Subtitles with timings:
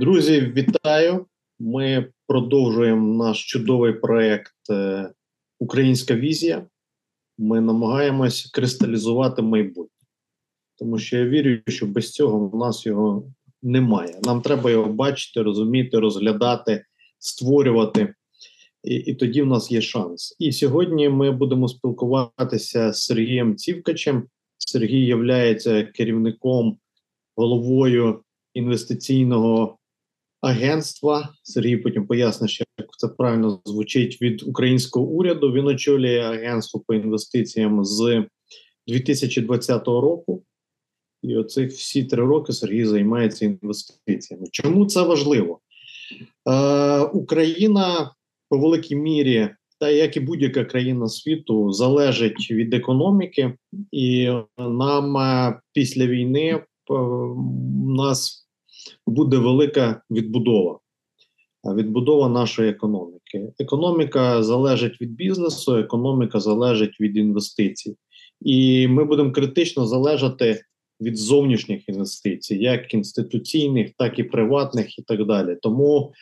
[0.00, 1.26] Друзі, вітаю!
[1.58, 5.10] Ми продовжуємо наш чудовий проект е,
[5.58, 6.66] Українська візія.
[7.38, 10.06] Ми намагаємось кристалізувати майбутнє,
[10.76, 13.32] тому що я вірю, що без цього в нас його
[13.62, 14.20] немає.
[14.22, 16.84] Нам треба його бачити, розуміти, розглядати,
[17.18, 18.14] створювати,
[18.84, 20.36] і, і тоді в нас є шанс.
[20.38, 24.28] І сьогодні ми будемо спілкуватися з Сергієм Цівкачем.
[24.58, 26.78] Сергій є керівником
[27.36, 28.20] головою
[28.54, 29.77] інвестиційного
[30.40, 31.34] агентства.
[31.42, 35.52] Сергій потім пояснить, як це правильно звучить від українського уряду.
[35.52, 38.24] Він очолює агентство по інвестиціям з
[38.86, 40.42] 2020 року.
[41.22, 44.46] І оцих всі три роки Сергій займається інвестиціями.
[44.52, 45.60] Чому це важливо?
[46.48, 48.14] Е, Україна
[48.48, 53.54] по великій мірі, та як і будь-яка країна світу, залежить від економіки,
[53.92, 58.47] і нам е, після війни е, у нас
[59.10, 60.78] буде велика відбудова.
[61.64, 63.52] Відбудова нашої економіки.
[63.58, 67.96] Економіка залежить від бізнесу, економіка залежить від інвестицій,
[68.40, 70.62] і ми будемо критично залежати
[71.00, 75.56] від зовнішніх інвестицій, як інституційних, так і приватних, і так далі.
[75.62, 76.12] Тому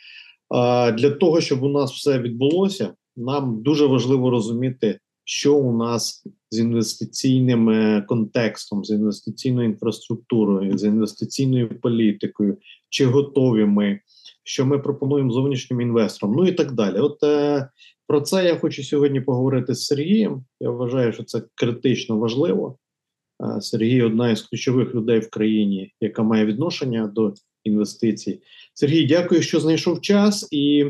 [0.97, 4.99] для того, щоб у нас все відбулося, нам дуже важливо розуміти,
[5.29, 12.57] що у нас з інвестиційним е, контекстом, з інвестиційною інфраструктурою, з інвестиційною політикою,
[12.89, 13.99] чи готові ми,
[14.43, 16.97] що ми пропонуємо зовнішнім інвесторам, ну і так далі.
[16.97, 17.69] От е,
[18.07, 20.45] про це я хочу сьогодні поговорити з Сергієм.
[20.59, 22.77] Я вважаю, що це критично важливо.
[23.43, 28.41] Е, Сергій одна із ключових людей в країні, яка має відношення до інвестицій.
[28.73, 30.85] Сергій, дякую, що знайшов час і.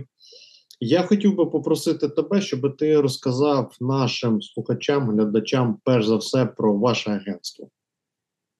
[0.79, 6.73] Я хотів би попросити тебе, щоб ти розказав нашим слухачам, глядачам, перш за все, про
[6.73, 7.69] ваше агентство.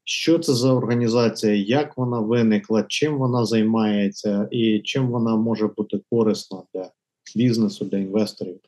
[0.04, 6.02] Що це за організація, як вона виникла, чим вона займається і чим вона може бути
[6.12, 6.92] корисна для
[7.36, 8.60] бізнесу, для інвесторів?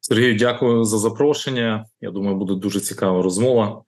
[0.00, 1.86] Сергію, дякую за запрошення.
[2.00, 3.82] Я думаю, буде дуже цікава розмова.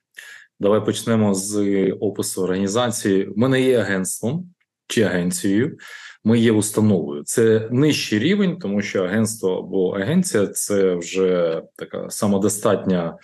[0.60, 3.26] Давай почнемо з опису організації.
[3.26, 4.54] У мене є агентством
[4.86, 5.78] чи агенцією
[6.24, 7.22] ми є установою.
[7.24, 13.16] Це нижчий рівень, тому що агентство або агенція це вже така самодостатня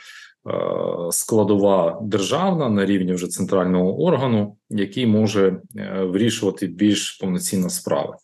[0.47, 0.53] е,
[1.11, 8.15] складова державна на рівні вже центрального органу, який може е, вирішувати більш повноцінно справи.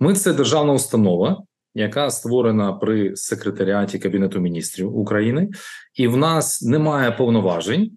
[0.00, 1.42] Ми це державна установа.
[1.76, 5.48] Яка створена при секретаріаті Кабінету міністрів України,
[5.94, 7.90] і в нас немає повноважень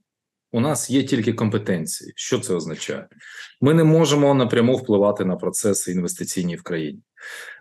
[0.52, 2.13] у нас є тільки компетенції.
[2.16, 3.08] Що це означає?
[3.62, 7.00] Ми не можемо напряму впливати на процеси інвестиційні в країні.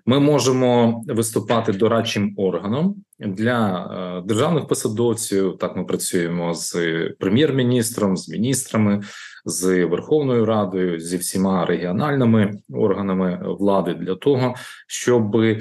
[0.06, 3.86] Ми можемо виступати дорадчим органом для
[4.18, 5.58] е, державних посадовців.
[5.58, 6.76] Так, ми працюємо з
[7.18, 9.02] прем'єр-міністром, з міністрами,
[9.44, 14.54] з Верховною Радою, зі всіма регіональними органами влади для того,
[14.86, 15.60] щоб е,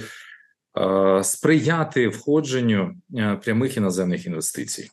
[1.23, 4.89] сприяти входженню е, прямих іноземних інвестицій.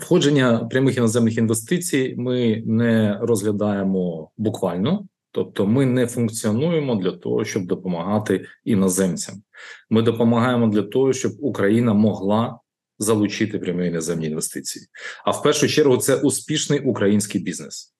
[0.00, 7.66] Входження прямих іноземних інвестицій ми не розглядаємо буквально, тобто ми не функціонуємо для того, щоб
[7.66, 9.42] допомагати іноземцям.
[9.90, 12.58] Ми допомагаємо для того, щоб Україна могла
[12.98, 14.86] залучити прямі іноземні інвестиції.
[15.24, 17.94] А в першу чергу це успішний український бізнес,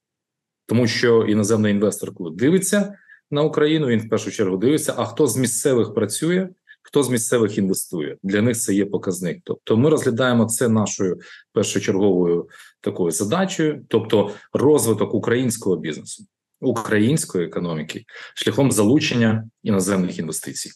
[0.66, 2.94] тому що іноземний інвестор, коли дивиться
[3.30, 6.48] на Україну, він в першу чергу дивиться, а хто з місцевих працює
[6.82, 8.16] хто з місцевих інвестує.
[8.22, 9.41] Для них це є показник.
[9.44, 11.19] Тобто, ми розглядаємо це нашою
[11.53, 12.48] першочерговою
[12.81, 16.25] такою задачею, тобто розвиток українського бізнесу,
[16.60, 18.04] української економіки
[18.34, 20.70] шляхом залучення іноземних інвестицій.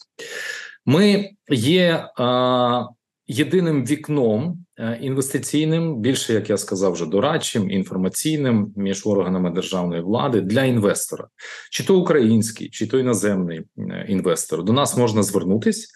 [0.85, 2.85] Ми є а,
[3.27, 10.41] єдиним вікном е, інвестиційним, більше як я сказав, вже дорадчим, інформаційним між органами державної влади
[10.41, 11.27] для інвестора,
[11.71, 14.63] чи то український, чи то іноземний е, інвестор.
[14.63, 15.91] До нас можна звернутись.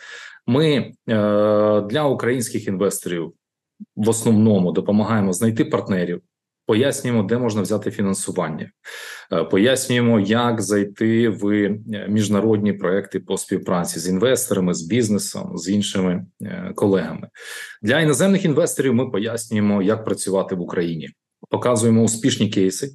[0.47, 0.91] Ми е,
[1.81, 3.33] для українських інвесторів
[3.95, 6.21] в основному допомагаємо знайти партнерів
[6.71, 8.71] пояснюємо, де можна взяти фінансування,
[9.33, 11.79] е, пояснюємо, як зайти в е,
[12.09, 17.27] міжнародні проекти по співпраці з інвесторами, з бізнесом, з іншими е, колегами.
[17.81, 21.09] Для іноземних інвесторів ми пояснюємо, як працювати в Україні,
[21.49, 22.91] показуємо успішні кейси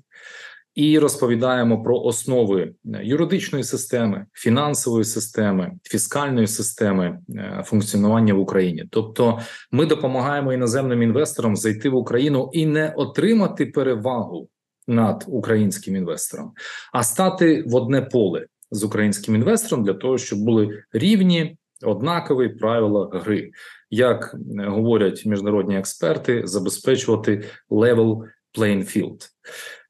[0.76, 2.62] і розповідаємо про основи
[2.94, 8.84] е, юридичної системи, фінансової системи, фіскальної системи е, функціонування в Україні.
[8.90, 9.38] Тобто,
[9.72, 14.48] ми допомагаємо іноземним інвесторам зайти в Україну і не отримати перевагу
[14.88, 16.52] над українським інвестором,
[16.92, 21.56] а стати в одне поле з українським інвестором для того, щоб були рівні.
[21.82, 23.50] Однакові правила гри,
[23.90, 28.22] як е, говорять міжнародні експерти, забезпечувати level
[28.56, 29.28] playing field.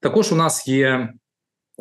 [0.00, 1.08] Також у нас є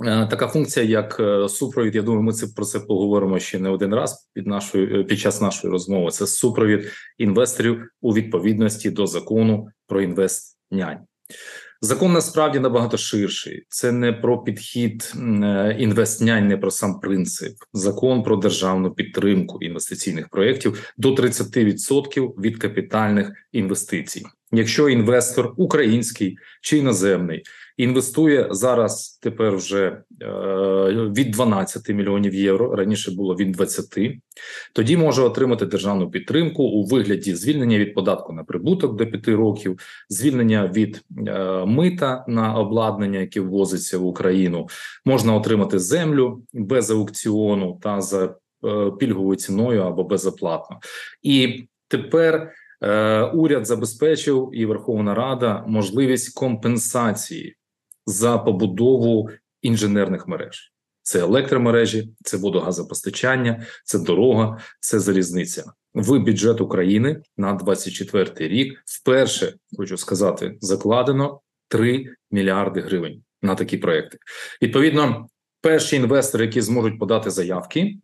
[0.06, 1.96] е, така функція, як е, супровід.
[1.96, 5.20] Я думаю, ми це про це поговоримо ще не один раз під нашою е, під
[5.20, 6.12] час нашої розмови.
[6.12, 11.06] Це супровід інвесторів у відповідності до закону про інвестнянь.
[11.82, 13.66] Закон насправді набагато ширший.
[13.70, 17.56] Це не про підхід е, інвестнянь, не про сам принцип.
[17.74, 24.26] Закон про державну підтримку інвестиційних проєктів до 30% від капітальних інвестицій.
[24.52, 27.44] Якщо інвестор український чи іноземний
[27.78, 30.28] інвестує зараз тепер вже е,
[31.16, 32.76] від 12 мільйонів євро.
[32.76, 33.86] Раніше було від 20,
[34.74, 39.80] тоді може отримати державну підтримку у вигляді звільнення від податку на прибуток до 5 років,
[40.10, 44.68] звільнення від е, мита на обладнання, яке ввозиться в Україну.
[45.06, 50.80] Можна отримати землю без аукціону та за е, пільговою ціною або безоплатно.
[51.24, 52.52] І тепер.
[53.34, 57.56] Уряд забезпечив і Верховна Рада можливість компенсації
[58.06, 59.30] за побудову
[59.62, 60.74] інженерних мереж.
[61.02, 65.64] Це електромережі, це водогазопостачання, це дорога, це залізниця.
[65.94, 73.78] В бюджет України на 24 рік вперше хочу сказати, закладено 3 мільярди гривень на такі
[73.78, 74.18] проекти.
[74.62, 75.28] Відповідно,
[75.66, 77.98] перші інвестори, які зможуть подати заявки,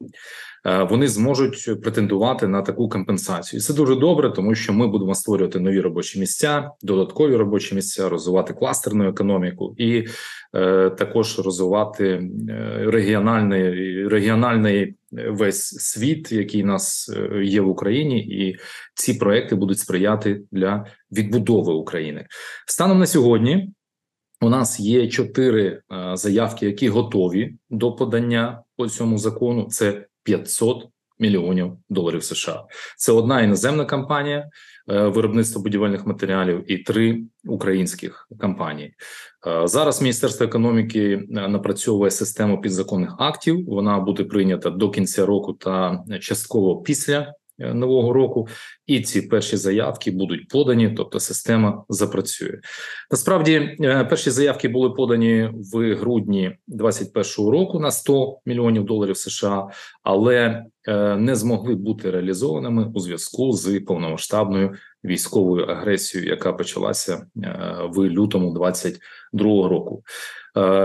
[0.66, 3.58] Е, вони зможуть претендувати на таку компенсацію.
[3.58, 8.10] І Це дуже добре, тому що ми будемо створювати нові робочі місця, додаткові робочі місця,
[8.10, 10.08] розвивати кластерну економіку і
[10.56, 12.30] е, також розвивати е,
[12.88, 18.58] регіональний регіональний весь світ, який нас е, є в Україні, і
[18.96, 22.26] ці проекти будуть сприяти для відбудови України
[22.68, 23.74] станом на сьогодні.
[24.44, 25.82] У нас є чотири е,
[26.14, 29.68] заявки, які готові до подання по цьому закону.
[29.70, 30.88] Це 500
[31.20, 32.64] мільйонів доларів США.
[32.98, 34.50] Це одна іноземна компанія
[34.90, 38.94] е, виробництва будівельних матеріалів і три українських компанії.
[39.48, 43.66] Е, зараз Міністерство економіки напрацьовує систему підзаконних актів.
[43.68, 47.34] Вона буде прийнята до кінця року та частково після
[47.74, 48.48] нового року,
[48.88, 52.60] і ці перші заявки будуть подані, тобто система запрацює.
[53.12, 59.68] Насправді, е, перші заявки були подані в грудні 2021 року на 100 мільйонів доларів США,
[60.04, 67.26] але е, не змогли бути реалізованими у зв'язку з повномасштабною військовою агресією, яка почалася
[67.90, 70.04] в лютому 2022 року.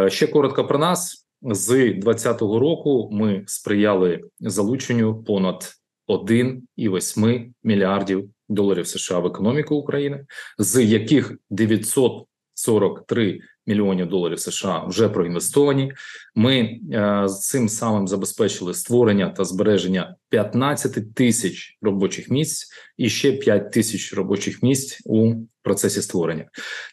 [0.08, 1.26] Ще коротко про нас.
[1.43, 5.73] З 2020 року ми сприяли залученню понад
[6.08, 10.26] 1,8 мільярдів доларів США в економіку України,
[10.58, 15.93] з яких 943 мільйонів доларів США вже проінвестовані.
[16.35, 23.73] Ми е, цим самим забезпечили створення та збереження 15 тисяч робочих місць і ще 5
[23.73, 25.35] тисяч робочих місць у
[25.66, 26.44] процесі створення.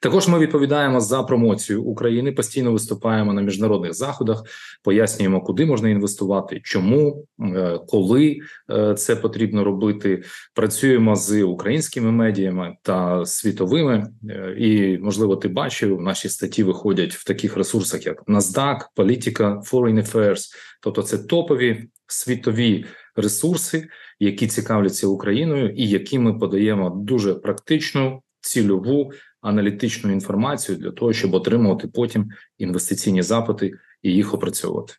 [0.01, 2.31] Також ми відповідаємо за промоцію України.
[2.31, 4.43] Постійно виступаємо на міжнародних заходах,
[4.83, 8.39] пояснюємо, куди можна інвестувати, чому, е, коли
[8.71, 10.23] е, це потрібно робити.
[10.53, 17.23] Працюємо з українськими медіями та світовими, е, і можливо, ти бачив наші статті виходять в
[17.23, 20.45] таких ресурсах, як NASDAQ, політика, Foreign Affairs.
[20.81, 22.85] тобто це топові світові
[23.15, 23.87] ресурси,
[24.19, 29.11] які цікавляться Україною, і які ми подаємо дуже практичну цільову
[29.41, 34.93] аналітичну інформацію для того, щоб отримувати потім інвестиційні запити і їх опрацьовувати.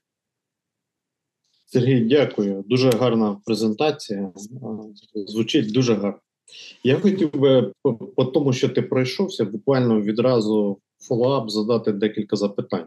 [1.66, 2.64] Сергій, дякую.
[2.66, 4.32] Дуже гарна презентація.
[5.14, 6.18] Звучить дуже гарно.
[6.84, 7.72] Я хотів би
[8.16, 12.86] по, тому, що ти пройшовся, буквально відразу фоллоуап задати декілька запитань.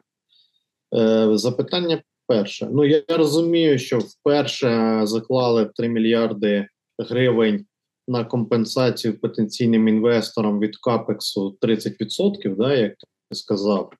[0.96, 2.70] Е, Запитання перше.
[2.72, 6.68] Ну я розумію, що вперше заклали 3 мільярди
[7.00, 7.66] гривень
[8.08, 12.94] на компенсацію потенційним інвесторам від капексу 30%, да, як
[13.30, 13.92] ти сказав.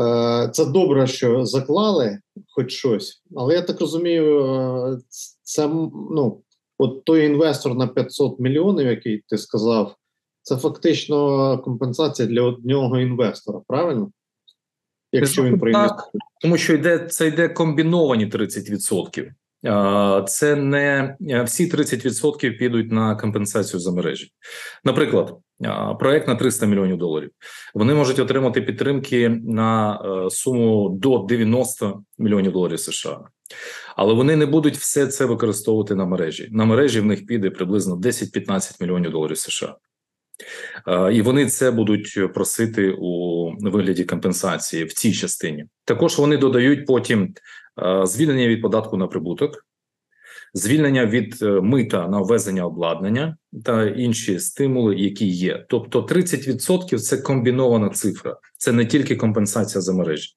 [0.00, 4.98] Е, це добре, що заклали хоч щось, але я так розумію, е,
[5.42, 6.42] це ну,
[6.78, 9.94] от той інвестор на 500 мільйонів, який ти сказав,
[10.42, 14.10] це фактично компенсація для одного інвестора, правильно?
[15.12, 16.10] Якщо він проінвестує.
[16.40, 19.30] Тому що йде це йде комбіновані 30%.
[20.26, 24.30] Це не всі 30% підуть на компенсацію за мережі.
[24.84, 25.38] Наприклад,
[26.00, 27.30] проект на 300 мільйонів доларів.
[27.74, 33.20] Вони можуть отримати підтримки на е, суму до 90 мільйонів доларів США,
[33.96, 36.48] але вони не будуть все це використовувати на мережі.
[36.50, 39.76] На мережі в них піде приблизно 10-15 мільйонів доларів США.
[41.12, 45.64] І вони це будуть просити у вигляді компенсації в цій частині.
[45.84, 47.34] Також вони додають потім
[48.04, 49.64] звільнення від податку на прибуток.
[50.54, 55.66] звільнення від е, мита на ввезення обладнання та інші стимули, які є.
[55.68, 60.34] Тобто 30%– це комбінована цифра, це не тільки компенсація за мережі,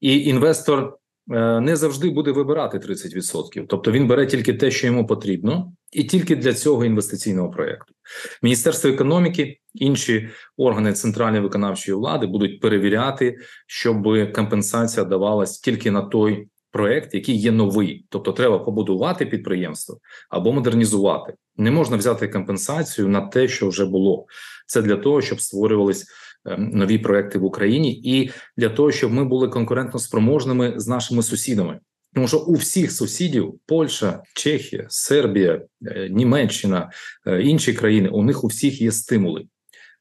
[0.00, 0.96] і інвестор
[1.32, 3.66] е, не завжди буде вибирати 30%.
[3.68, 7.94] Тобто він бере тільки те, що йому потрібно, і тільки для цього інвестиційного проекту.
[8.42, 16.48] Міністерство економіки, інші органи центральної виконавчої влади будуть перевіряти, щоб компенсація давалась тільки на той
[16.70, 18.06] проект, який є новий.
[18.08, 19.98] Тобто, треба побудувати підприємство
[20.30, 21.34] або модернізувати.
[21.56, 24.26] Не можна взяти компенсацію на те, що вже було.
[24.66, 26.06] Це для того, щоб створювались
[26.46, 31.22] ем, нові проекти в Україні, і для того, щоб ми були конкурентно спроможними з нашими
[31.22, 31.80] сусідами.
[32.14, 36.90] Тому що у всіх сусідів Польща, Чехія, Сербія, е, Німеччина,
[37.26, 39.46] е, інші країни у них у всіх є стимули.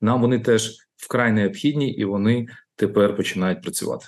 [0.01, 4.05] Нам вони теж вкрай необхідні, і вони тепер починають працювати.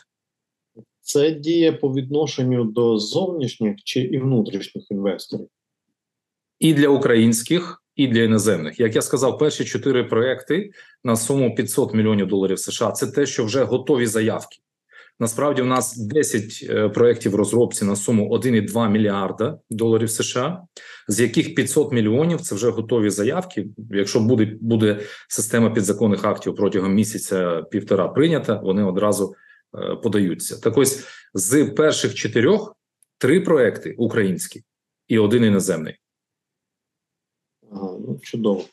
[1.09, 5.47] Це діє по відношенню до зовнішніх чи і внутрішніх інвесторів.
[6.59, 8.79] І для українських, і для іноземних.
[8.79, 10.71] Як я сказав, перші чотири проекти
[11.03, 12.91] на суму 500 мільйонів доларів США.
[12.91, 14.57] Це те, що вже готові заявки.
[15.19, 20.61] Насправді, у нас 10 е, проєктів розробці на суму 1,2 мільярда доларів США,
[21.07, 23.67] з яких 500 мільйонів це вже готові заявки.
[23.91, 29.35] Якщо буде буде система підзаконних актів протягом місяця півтора прийнята, вони одразу
[30.03, 30.59] подаються.
[30.61, 32.75] Так ось з перших чотирьох
[33.17, 34.63] три проекти українські
[35.07, 35.95] і один іноземний.
[37.71, 38.63] Ага, ну чудово.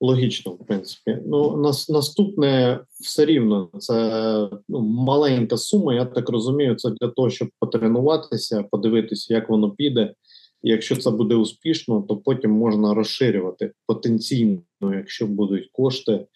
[0.00, 1.18] Логічно, в принципі.
[1.26, 5.94] Ну, нас, наступне все рівно це ну, маленька сума.
[5.94, 10.14] Я так розумію, це для того, щоб потренуватися, подивитися, як воно піде.
[10.62, 16.26] І якщо це буде успішно, то потім можна розширювати потенційно, якщо будуть кошти,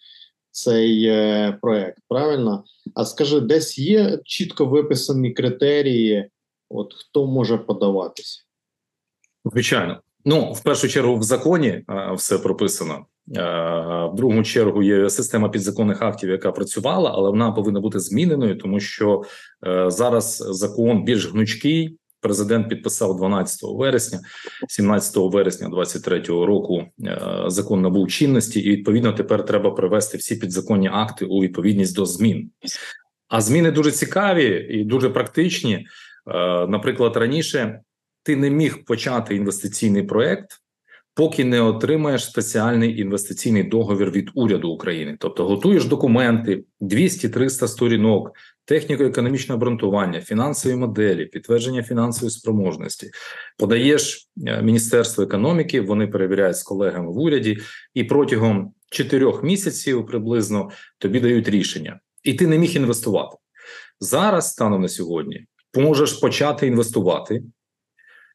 [0.51, 1.97] цей е, проект.
[2.09, 2.63] Правильно?
[2.95, 6.29] А скажи, десь є чітко виписані критерії,
[6.69, 8.41] от хто може подаватися?
[9.45, 10.01] Звичайно.
[10.25, 13.05] Ну, в першу чергу, в законі а, все прописано.
[13.37, 18.57] А, в другу чергу є система підзаконних актів, яка працювала, але вона повинна бути зміненою,
[18.57, 19.23] тому що
[19.87, 21.97] зараз закон більш гнучкий.
[22.21, 24.19] Президент підписав 12 вересня,
[24.67, 26.85] 17 вересня 2023 року.
[27.47, 32.51] Закон набув чинності, і відповідно тепер треба привести всі підзаконні акти у відповідність до змін.
[33.27, 35.87] А зміни дуже цікаві і дуже практичні.
[36.67, 37.79] Наприклад, раніше
[38.23, 40.49] ти не міг почати інвестиційний проект,
[41.13, 45.15] поки не отримаєш спеціальний інвестиційний договір від уряду України.
[45.19, 48.31] Тобто готуєш документи 200-300 сторінок,
[48.65, 53.09] техніко-економічне обґрунтування, фінансові моделі, підтвердження фінансової спроможності,
[53.57, 57.57] подаєш е, Міністерство економіки, вони перевіряють з колегами в уряді,
[57.93, 63.37] і протягом 4 місяців приблизно тобі дають рішення, і ти не міг інвестувати
[63.99, 64.51] зараз.
[64.51, 67.43] Станом на сьогодні можеш почати інвестувати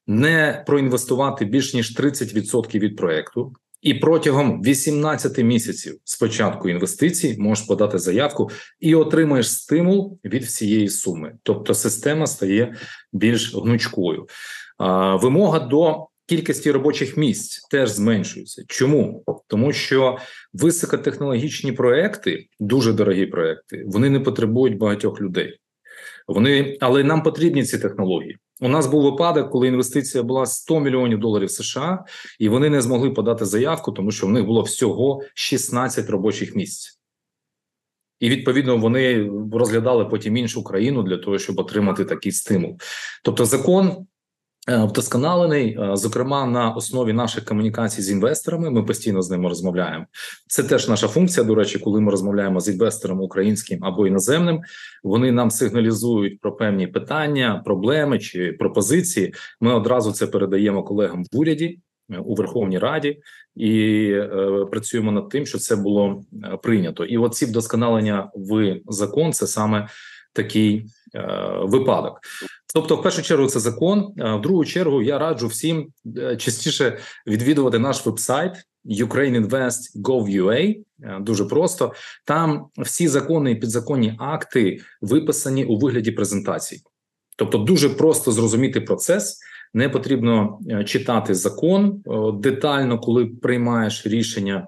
[0.06, 7.66] не проінвестувати більш ніж 30% від проекту, і протягом 18 місяців з початку інвестицій можеш
[7.66, 11.34] подати заявку і отримаєш стимул від всієї суми.
[11.42, 12.75] Тобто система стає
[13.12, 14.26] більш гнучкою.
[14.78, 18.64] А, Вимога до кількості робочих місць теж зменшується.
[18.68, 19.25] Чому?
[19.46, 20.18] Тому що
[20.52, 25.58] високотехнологічні проекти, дуже дорогі проекти, вони не потребують багатьох людей.
[26.28, 28.38] Вони, але нам потрібні ці технології.
[28.60, 32.04] У нас був випадок, коли інвестиція була 100 мільйонів доларів США,
[32.38, 37.00] і вони не змогли подати заявку, тому що в них було всього 16 робочих місць.
[38.20, 42.78] І відповідно вони розглядали потім іншу країну для того, щоб отримати такий стимул.
[43.25, 44.06] Тобто, закон
[44.66, 48.70] вдосконалений, е, зокрема на основі наших комунікацій з інвесторами.
[48.70, 50.06] Ми постійно з ними розмовляємо.
[50.46, 51.46] Це теж наша функція.
[51.46, 54.61] До речі, коли ми розмовляємо з інвестором українським або іноземним,
[55.04, 59.35] вони нам сигналізують про певні питання, проблеми чи пропозиції.
[59.61, 61.78] Ми одразу це передаємо колегам в уряді.
[62.11, 63.18] Е, у Верховній Раді
[63.56, 66.25] і е, працюємо над тим, що це було
[66.62, 69.88] прийнято, і от ці вдосконалення в закон це саме
[70.32, 72.20] такий е, випадок.
[72.75, 74.12] Тобто, в першу чергу, це закон.
[74.16, 78.52] В другу чергу я раджу всім е, частіше відвідувати наш вебсайт
[78.85, 80.76] ukraineinvest.gov.ua.
[81.02, 81.92] Е, дуже просто
[82.25, 86.80] там всі закони і підзаконні акти виписані у вигляді презентацій.
[87.37, 89.38] Тобто, дуже просто зрозуміти процес.
[89.75, 92.02] Не потрібно е, читати закон
[92.35, 94.66] детально, коли приймаєш рішення,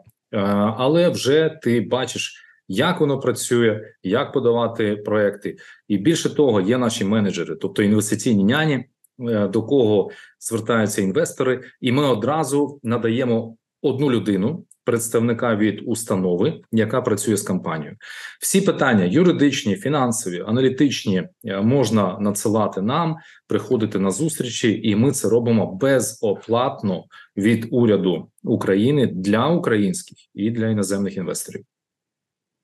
[0.77, 5.57] але вже ти бачиш як воно працює, як подавати проекти,
[5.89, 8.85] і більше того, є наші менеджери, тобто інвестиційні няні,
[9.29, 10.11] е, до кого
[10.41, 17.97] звертаються інвестори, і ми одразу надаємо одну людину представника від установи, яка працює з компанією.
[18.41, 25.29] Всі питання юридичні, фінансові, аналітичні е, можна надсилати нам, приходити на зустрічі, і ми це
[25.29, 27.05] робимо безоплатно
[27.37, 31.65] від уряду України для українських і для іноземних інвесторів.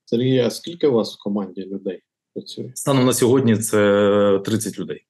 [0.04, 2.00] Сергій, а скільки у вас в команді людей
[2.34, 2.73] працює?
[2.75, 5.06] Станом на сьогодні це 30 людей.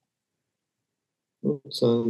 [1.43, 2.05] Ну, це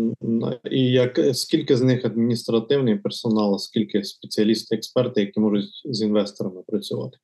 [0.70, 6.62] і як скільки з них адміністративний персонал, а скільки спеціалісти, експерти, які можуть з інвесторами
[6.66, 7.18] працювати?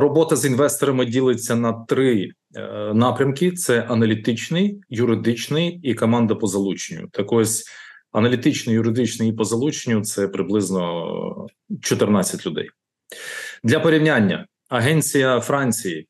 [0.00, 7.08] Робота з інвесторами ділиться на три е, напрямки: це аналітичний, юридичний і команда по залученню.
[7.12, 7.64] Так ось
[8.12, 11.46] аналітичний, юридичний і по залученню це приблизно
[11.82, 12.68] 14 людей.
[13.64, 16.06] Для порівняння агенція Франції е,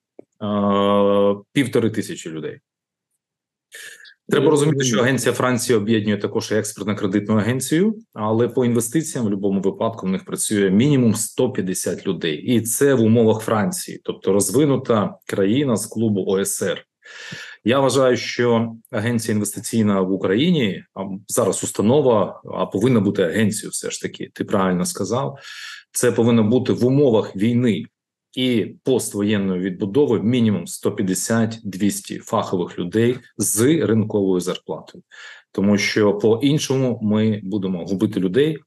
[1.53, 2.61] півтори тисячі людей.
[4.29, 9.61] Треба розуміти, що агенція Франції об'єднує також і експертно-кредитну агенцію, але по інвестиціям в будь-якому
[9.61, 15.77] випадку в них працює мінімум 150 людей, і це в умовах Франції, тобто розвинута країна
[15.77, 16.85] з клубу ОСР.
[17.65, 23.71] Я вважаю, що агенція інвестиційна в Україні а зараз установа, а повинна бути агенцією.
[23.71, 25.39] Все ж таки, ти правильно сказав.
[25.93, 27.85] Це повинно бути в умовах війни
[28.33, 35.05] і поствоєнної відбудови мінімум 150-200 фахових людей з ринковою зарплатою,
[35.53, 38.59] тому що по іншому ми будемо губити людей.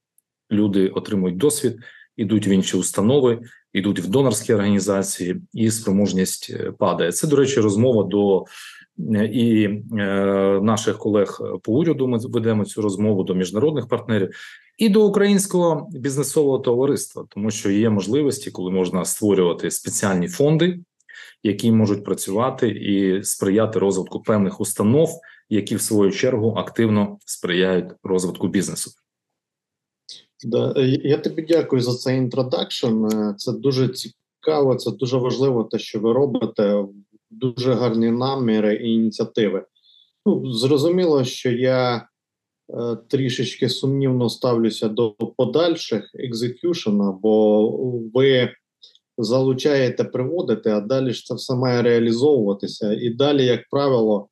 [0.52, 1.80] Люди отримують досвід,
[2.18, 3.40] ідуть в інші установи,
[3.74, 7.12] ідуть в донорські організації, і спроможність е, падає.
[7.12, 8.46] Це до речі, розмова до
[9.16, 9.80] е, і е,
[10.62, 12.08] наших колег по уряду.
[12.08, 14.30] Ми ведемо цю розмову до міжнародних партнерів
[14.78, 20.80] і до українського бізнесового товариства, тому що є можливості, коли можна створювати спеціальні фонди,
[21.44, 25.10] які можуть працювати і сприяти розвитку певних установ,
[25.50, 28.92] які в свою чергу активно сприяють розвитку бізнесу.
[30.44, 33.06] Да, е, я тобі дякую за цей introduction.
[33.06, 36.86] Е, Це дуже цікаво, це дуже важливо, те, що ви робите.
[37.32, 39.66] Дуже гарні наміри і ініціативи.
[40.26, 42.08] Ну, зрозуміло, що я
[43.08, 47.68] трішечки сумнівно ставлюся до подальших екзекюшена, бо
[48.14, 48.50] ви
[49.18, 52.94] залучаєте, приводите, а далі ж це все має реалізовуватися.
[52.94, 54.28] І далі, як правило,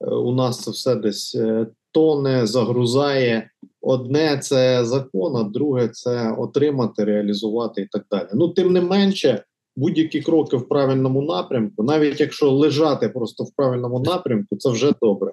[0.00, 3.50] е, у нас це все десь е, тоне, загрузає.
[3.80, 8.28] Одне це закон, а друге це отримати, реалізувати і так далі.
[8.34, 9.44] Ну, тим не менше,
[9.76, 15.32] будь-які кроки в правильному напрямку, навіть якщо лежати просто в правильному напрямку, це вже добре.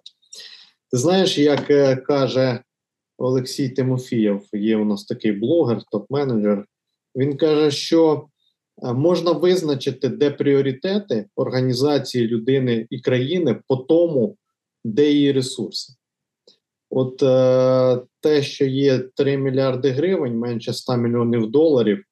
[0.92, 2.64] Ти знаєш, як е, каже
[3.18, 6.64] Олексій Тимофієв, є у нас такий блогер, топ-менеджер.
[7.16, 8.28] Він каже, що
[8.84, 14.38] е, можна визначити, де пріоритети організації людини і країни по тому,
[14.84, 15.94] де її ресурси.
[16.90, 22.04] От е, те, що є 3 мільярди гривень, менше 100 мільйонів доларів,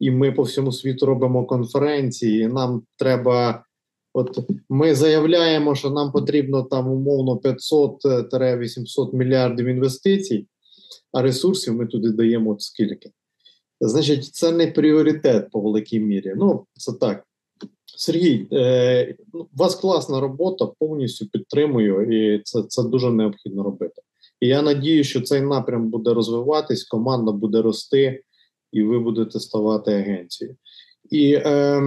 [0.00, 2.42] і ми по всьому світу робимо конференції.
[2.42, 3.64] і Нам треба,
[4.14, 10.46] от ми заявляємо, що нам потрібно там умовно 500-800 мільярдів інвестицій,
[11.12, 13.10] а ресурсів ми туди даємо от скільки.
[13.80, 16.32] Значить, це не пріоритет по великій мірі.
[16.36, 17.24] Ну, це так.
[17.96, 24.02] Сергій, е, ну, у вас класна робота, повністю підтримую, і це, це дуже необхідно робити.
[24.40, 28.22] І я надію, що цей напрям буде розвиватись, команда буде рости,
[28.72, 30.56] і ви будете ставати агенцією.
[31.12, 31.82] І е,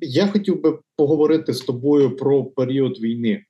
[0.00, 3.44] я хотів би поговорити з тобою про період війни.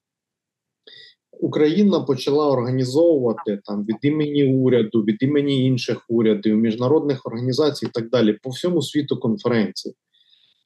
[1.41, 8.11] Україна почала організовувати там від імені уряду, від імені інших урядів, міжнародних організацій і так
[8.11, 9.95] далі по всьому світу конференції.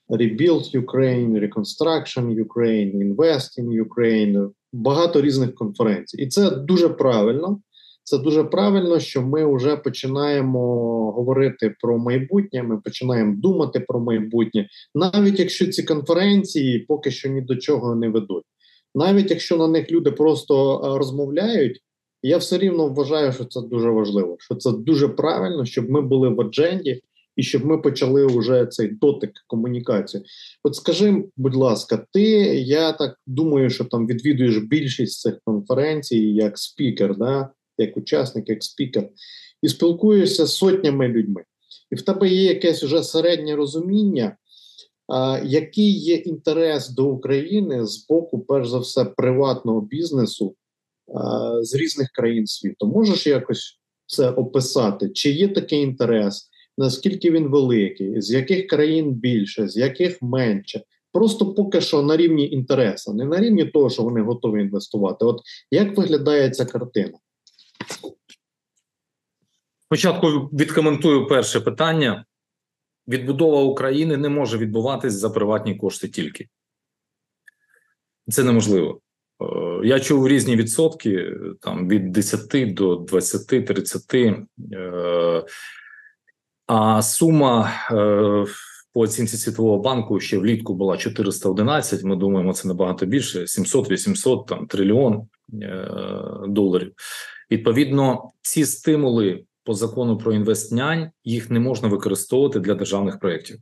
[0.09, 6.17] Rebuild Ukraine, Reconstruction Ukraine, Invest in Ukraine, багато різних конференцій.
[6.17, 7.61] І це дуже правильно.
[8.09, 10.61] Це дуже правильно, що ми вже починаємо
[11.13, 12.63] говорити про майбутнє.
[12.63, 18.09] Ми починаємо думати про майбутнє, навіть якщо ці конференції поки що ні до чого не
[18.09, 18.45] ведуть.
[18.95, 21.81] Навіть якщо на них люди просто е, розмовляють,
[22.23, 26.29] я все рівно вважаю, що це дуже важливо, що це дуже правильно, щоб ми були
[26.29, 27.03] в адженді
[27.37, 30.25] і щоб ми почали вже цей дотик комунікації.
[30.65, 32.23] От скажи, будь ласка, ти
[32.61, 37.51] я так думаю, що там відвідуєш більшість цих конференцій як спікер, да?
[37.79, 39.09] Як учасник, як спікер,
[39.63, 41.45] і спілкуєшся з сотнями людьми.
[41.91, 44.37] І в тебе є якесь вже середнє розуміння,
[45.09, 50.55] а, який є інтерес до України з боку, перш за все, приватного бізнесу
[51.15, 52.87] а, з різних країн світу.
[52.87, 55.09] Можеш якось це описати?
[55.09, 56.51] Чи є такий інтерес?
[56.79, 60.83] Наскільки він великий, з яких країн більше, з яких менше?
[61.13, 65.25] Просто поки що на рівні інтересу, не на рівні того, що вони готові інвестувати.
[65.25, 67.19] От як виглядає ця картина?
[69.87, 72.25] Спочатку відкоментую перше питання.
[73.09, 76.49] відбудова України не може відбуватись за приватні кошти тільки.
[78.29, 79.01] Це неможливо.
[79.43, 84.15] Е, Я чув різні відсотки, там від 10 до 20, 30.
[84.73, 85.45] е,
[86.67, 87.95] А сума е,
[88.93, 92.05] по оцінці Світового банку ще влітку була 411.
[92.05, 95.29] Ми думаємо, це набагато більше: 700, 800, там трильйон
[96.49, 96.93] доларів.
[97.51, 103.59] Відповідно, ці стимули по закону про інвестнянь їх не можна використовувати для державних проєктів.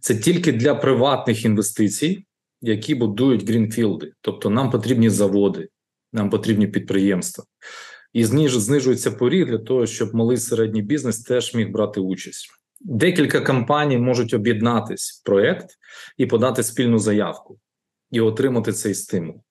[0.00, 2.26] Це тільки для приватних інвестицій,
[2.60, 4.12] які будують грінфілди.
[4.20, 5.68] Тобто нам потрібні заводи,
[6.12, 7.44] нам потрібні підприємства.
[8.12, 12.48] І знижується поріг для того, щоб малий середній бізнес теж міг брати участь.
[12.80, 15.66] Декілька компаній можуть об'єднатись в проект
[16.16, 17.58] і подати спільну заявку
[18.10, 19.42] і отримати цей стимул.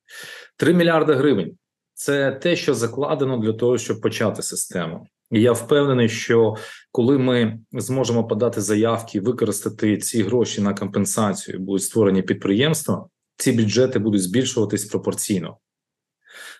[0.57, 1.57] 3 мільярди гривень
[2.01, 5.07] це те, що закладено для того, щоб почати систему.
[5.31, 6.55] І я впевнений, що
[6.91, 13.05] коли ми зможемо подати заявки, використати ці гроші на компенсацію, будуть створені підприємства,
[13.37, 15.57] ці бюджети будуть збільшуватись пропорційно.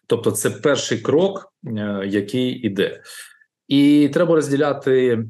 [0.08, 3.02] Тобто, це перший крок, е, який іде.
[3.68, 5.26] І треба розділяти е,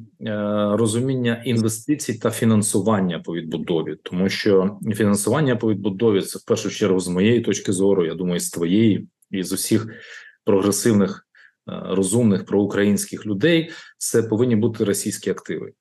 [0.74, 7.00] розуміння інвестицій та фінансування по відбудові, тому що фінансування по відбудові це в першу чергу
[7.00, 9.88] з моєї точки зору, я думаю, з твоєї і з усіх
[10.46, 11.28] прогресивних,
[11.70, 13.72] е, розумних проукраїнських людей.
[13.98, 15.72] Це повинні бути російські активи,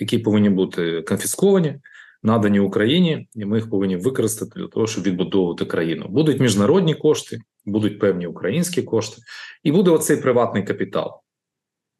[0.00, 1.80] які повинні бути конфісковані,
[2.22, 6.06] надані Україні, і ми їх повинні використати для того, щоб відбудовувати країну.
[6.08, 9.22] Будуть міжнародні кошти, будуть певні українські кошти,
[9.62, 11.22] і буде оцей приватний капітал.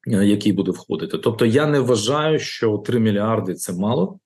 [0.06, 1.18] Е, який буде входити.
[1.18, 4.18] Тобто, я не вважаю, що 3 мільярди це мало.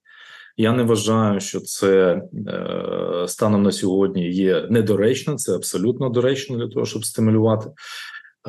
[0.57, 5.35] Я не вважаю, що це е, станом на сьогодні є недоречно.
[5.35, 7.71] Це абсолютно доречно для того, щоб стимулювати.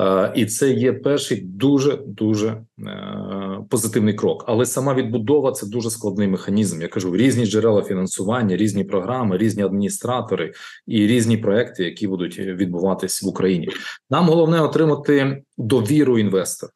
[0.00, 2.64] Е, і це є перший дуже дуже е,
[3.70, 4.44] позитивний крок.
[4.46, 6.82] Але сама відбудова це дуже складний механізм.
[6.82, 10.52] Я кажу, різні джерела фінансування, різні програми, різні адміністратори
[10.86, 13.68] і різні проекти, які будуть відбуватись в Україні.
[14.10, 16.72] Нам головне отримати довіру інвестора.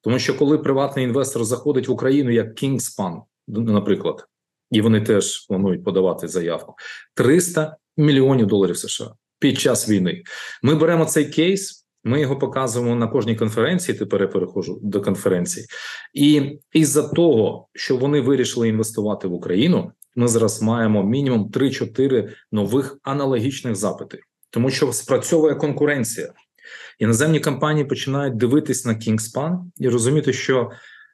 [0.00, 4.26] Тому що коли приватний інвестор заходить в Україну як Kingspan, наприклад,
[4.72, 6.74] і вони теж планують подавати заявку
[7.14, 10.22] 300 мільйонів доларів США під час війни.
[10.62, 13.98] Ми беремо цей кейс, ми його показуємо на кожній конференції.
[13.98, 15.66] Тепер я переходжу до конференції,
[16.14, 22.98] і із-за того, що вони вирішили інвестувати в Україну, ми зараз маємо мінімум 3-4 нових
[23.02, 26.32] аналогічних запити, тому що спрацьовує конкуренція.
[26.98, 30.70] Іноземні компанії починають дивитись на Kingspan і розуміти, що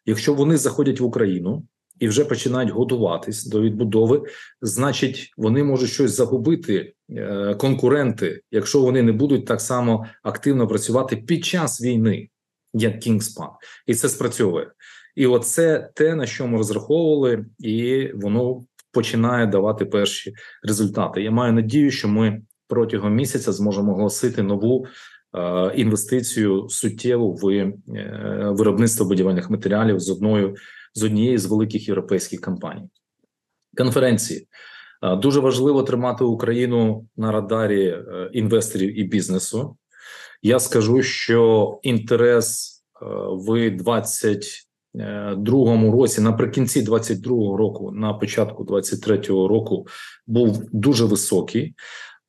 [0.07, 1.67] якщо вони заходять в Україну
[2.01, 4.23] і вже починають готуватись до відбудови,
[4.63, 11.17] значить вони можуть щось загубити е, конкуренти, якщо вони не будуть так само активно працювати
[11.17, 12.29] під час війни,
[12.75, 13.51] як Kingspan.
[13.87, 14.71] і це спрацьовує.
[15.17, 21.23] І оце те на що ми розраховували, і воно починає давати перші результати.
[21.23, 24.87] Я маю надію, що ми протягом місяця зможемо оголосити нову.
[25.37, 27.73] Е, інвестицію суттєву в е,
[28.51, 30.55] виробництво будівельних матеріалів з одною
[30.95, 32.89] з однієї з великих європейських компаній.
[33.77, 34.49] Конференції
[35.03, 37.99] е, дуже важливо тримати Україну на радарі
[38.33, 39.77] інвесторів і бізнесу.
[40.43, 42.75] Я скажу, що інтерес
[43.31, 49.87] в 22 році, наприкінці 22 року, на початку 23 року,
[50.27, 51.75] був дуже високий,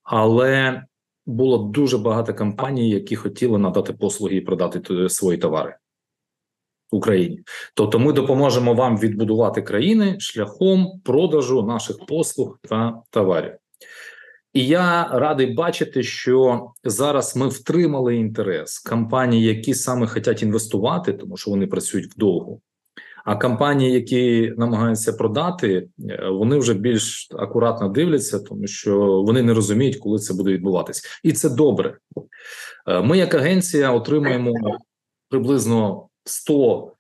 [0.04, 0.84] але
[1.30, 5.76] було дуже багато компаній, які хотіли надати послуги і продати свої товари
[6.92, 7.40] Україні.
[7.74, 13.54] Тобто, ми допоможемо вам відбудувати країни шляхом продажу наших послуг та товарів.
[14.54, 21.38] І я радий бачити, що зараз ми втримали інтерес компаній, які саме хочуть інвестувати, тому
[21.38, 22.60] що вони працюють вдовго.
[23.26, 29.54] А компанії, які намагаються продати, е, вони вже більш акуратно дивляться, тому що вони не
[29.54, 31.98] розуміють, коли це буде відбуватись, і це добре.
[32.88, 34.54] Е, ми, як агенція, отримуємо
[35.30, 36.94] приблизно 100,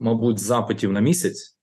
[0.00, 1.56] мабуть, запитів на місяць.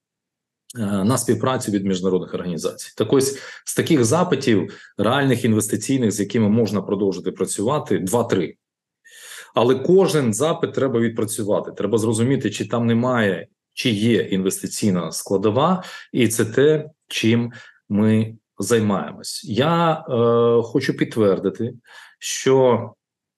[0.78, 6.48] Е, на співпрацю від міжнародних організацій, так ось з таких запитів, реальних інвестиційних, з якими
[6.48, 8.54] можна продовжити працювати, 2-3.
[9.54, 11.72] Але кожен запит треба відпрацювати.
[11.72, 13.46] Треба зрозуміти, чи там немає
[13.78, 17.52] чи є інвестиційна складова, і це те, чим
[17.88, 19.44] ми займаємось.
[19.44, 21.74] Я е, хочу підтвердити,
[22.18, 22.76] що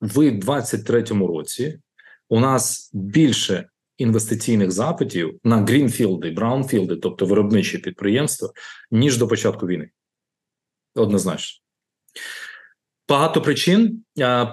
[0.01, 1.81] в 2023 році
[2.29, 8.51] у нас більше інвестиційних запитів на грінфілди, браунфілди, тобто виробничі підприємства,
[8.91, 9.91] ніж до початку війни.
[10.95, 11.61] Однозначно.
[13.09, 14.05] Багато причин.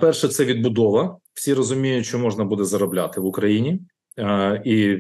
[0.02, 1.18] Перше, це відбудова.
[1.34, 3.80] Всі розуміють, що можна буде заробляти в Україні,
[4.66, 5.00] і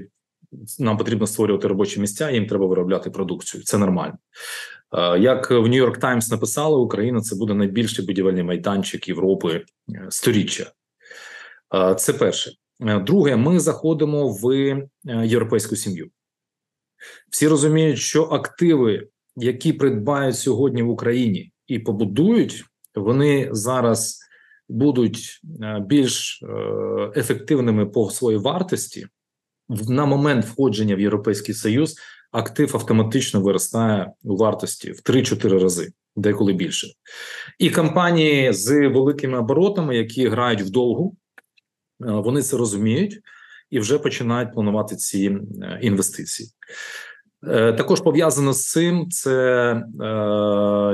[0.79, 3.63] нам потрібно створювати робочі місця, їм треба виробляти продукцію.
[3.63, 4.17] Це нормально.
[4.93, 10.71] Е, як в Нью-Йорк Таймс написали, Україна це буде найбільший будівельний майданчик Європи е, сторіччя.
[11.75, 12.51] Е, це перше.
[12.79, 14.75] Друге, ми заходимо в
[15.23, 16.10] європейську сім'ю.
[17.29, 24.19] Всі розуміють, що активи, які придбають сьогодні в Україні і побудують, вони зараз
[24.69, 25.41] будуть
[25.81, 26.43] більш
[27.15, 29.07] ефективними по своїй вартості
[29.69, 31.95] на момент входження в Європейський Союз
[32.32, 36.88] актив автоматично виростає у вартості в 3-4 рази, деколи більше.
[37.60, 41.15] І компанії з великими оборотами, які грають в довгу,
[42.01, 43.19] е, вони це розуміють
[43.69, 46.49] і вже починають планувати ці е, інвестиції.
[47.47, 49.73] Е, також пов'язано з цим це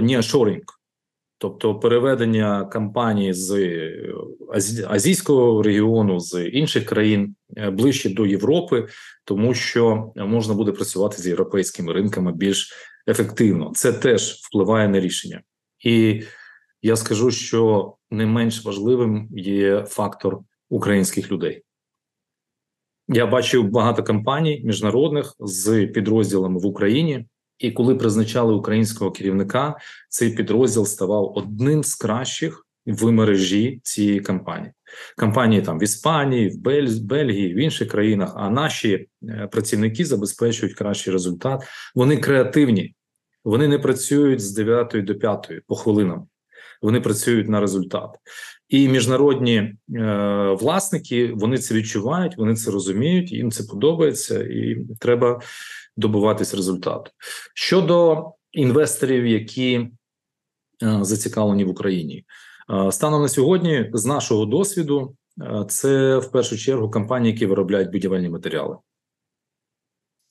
[0.02, 0.64] неашорінг,
[1.44, 3.70] тобто переведення компаній з
[4.88, 7.36] азійського регіону з інших країн
[7.72, 8.88] ближче до Європи
[9.26, 12.74] тому що можна буде працювати з європейськими ринками більш
[13.08, 13.72] ефективно.
[13.76, 15.42] Це теж впливає на рішення,
[15.86, 16.24] і
[16.82, 21.64] я скажу, що не менш важливим є фактор українських людей.
[23.08, 27.26] Я бачив багато компаній міжнародних з підрозділами в Україні,
[27.64, 29.76] і коли призначали українського керівника,
[30.10, 34.72] цей підрозділ ставав одним з кращих в мережі цієї кампанії.
[35.18, 36.88] Кампанії там в Іспанії, в Бель...
[37.02, 38.34] Бельгії, в інших країнах.
[38.36, 41.64] А наші е, працівники забезпечують кращий результат.
[41.96, 42.96] Вони креативні,
[43.44, 46.28] вони не працюють з 9 до 5 по хвилинам.
[46.82, 48.10] Вони працюють на результат,
[48.70, 49.76] і міжнародні е,
[50.60, 53.32] власники вони це відчувають, вони це розуміють.
[53.32, 55.42] Їм це подобається, і треба
[55.98, 57.12] добуватись результату
[57.54, 59.90] щодо інвесторів, які е,
[61.02, 62.26] зацікавлені в Україні.
[62.92, 65.16] Станом на сьогодні, з нашого досвіду,
[65.68, 68.78] це в першу чергу компанії, які виробляють будівельні матеріали,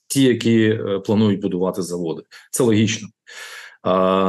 [0.07, 2.23] ті, які е, планують будувати заводи.
[2.51, 3.07] Це логічно.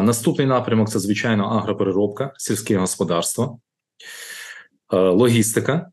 [0.02, 3.60] Наступний напрямок це звичайно агропереробка, сільське господарство,
[4.92, 5.90] логістика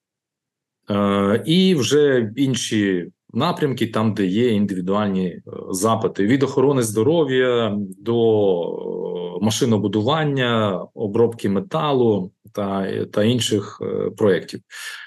[1.46, 5.42] і вже інші напрямки, там, де є індивідуальні е,
[5.72, 8.18] запити від охорони здоров'я до
[8.62, 14.60] е, машинобудування, обробки металу та, та інших е, проєктів.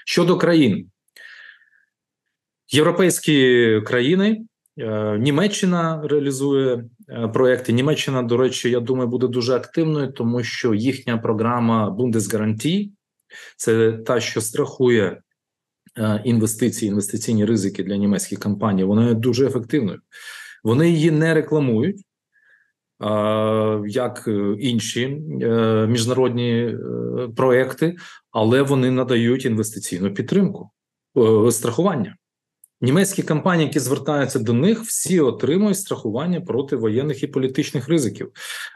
[0.05, 0.89] Щодо країн,
[2.67, 4.41] європейські країни.
[5.19, 6.85] Німеччина реалізує
[7.33, 7.73] проекти.
[7.73, 12.89] Німеччина, до речі, я думаю, буде дуже активною, тому що їхня програма Bundesgarantie–
[13.57, 15.21] це та, що страхує
[16.23, 19.99] інвестиції, інвестиційні ризики для німецьких компаній, вона є дуже ефективною.
[20.63, 22.01] Вони її не рекламують,
[23.87, 24.29] як
[24.59, 25.03] інші
[25.41, 26.77] е, міжнародні е,
[27.35, 27.95] проекти,
[28.31, 30.69] але вони надають інвестиційну підтримку
[31.51, 32.15] страхування.
[32.81, 38.31] Німецькі компанії, які звертаються до них, всі отримують страхування проти воєнних і політичних ризиків.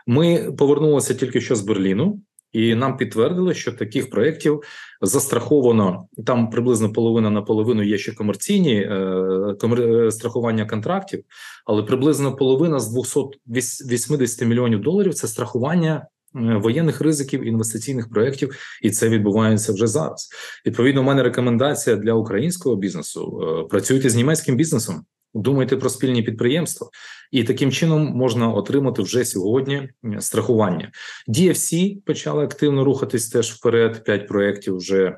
[0.08, 2.22] Ми повернулися тільки що з Берліну.
[2.52, 4.62] І нам підтвердили, що таких проєктів
[5.02, 9.56] застраховано там приблизно половина на половину є ще комерційні е.
[9.64, 11.24] Е, страхування контрактів,
[11.66, 13.10] але приблизно половина з
[13.46, 20.30] 280 мільйонів доларів це страхування е, воєнних ризиків інвестиційних проєктів, і це відбувається вже зараз.
[20.66, 25.06] Відповідно, у мене рекомендація для українського бізнесу: е, працюйте з німецьким бізнесом.
[25.34, 26.90] Думайте про спільні підприємства,
[27.32, 29.90] і таким чином можна отримати вже сьогодні
[30.20, 30.92] страхування.
[31.28, 34.04] DFC почали активно рухатись теж вперед.
[34.04, 35.18] П'ять проєктів вже е,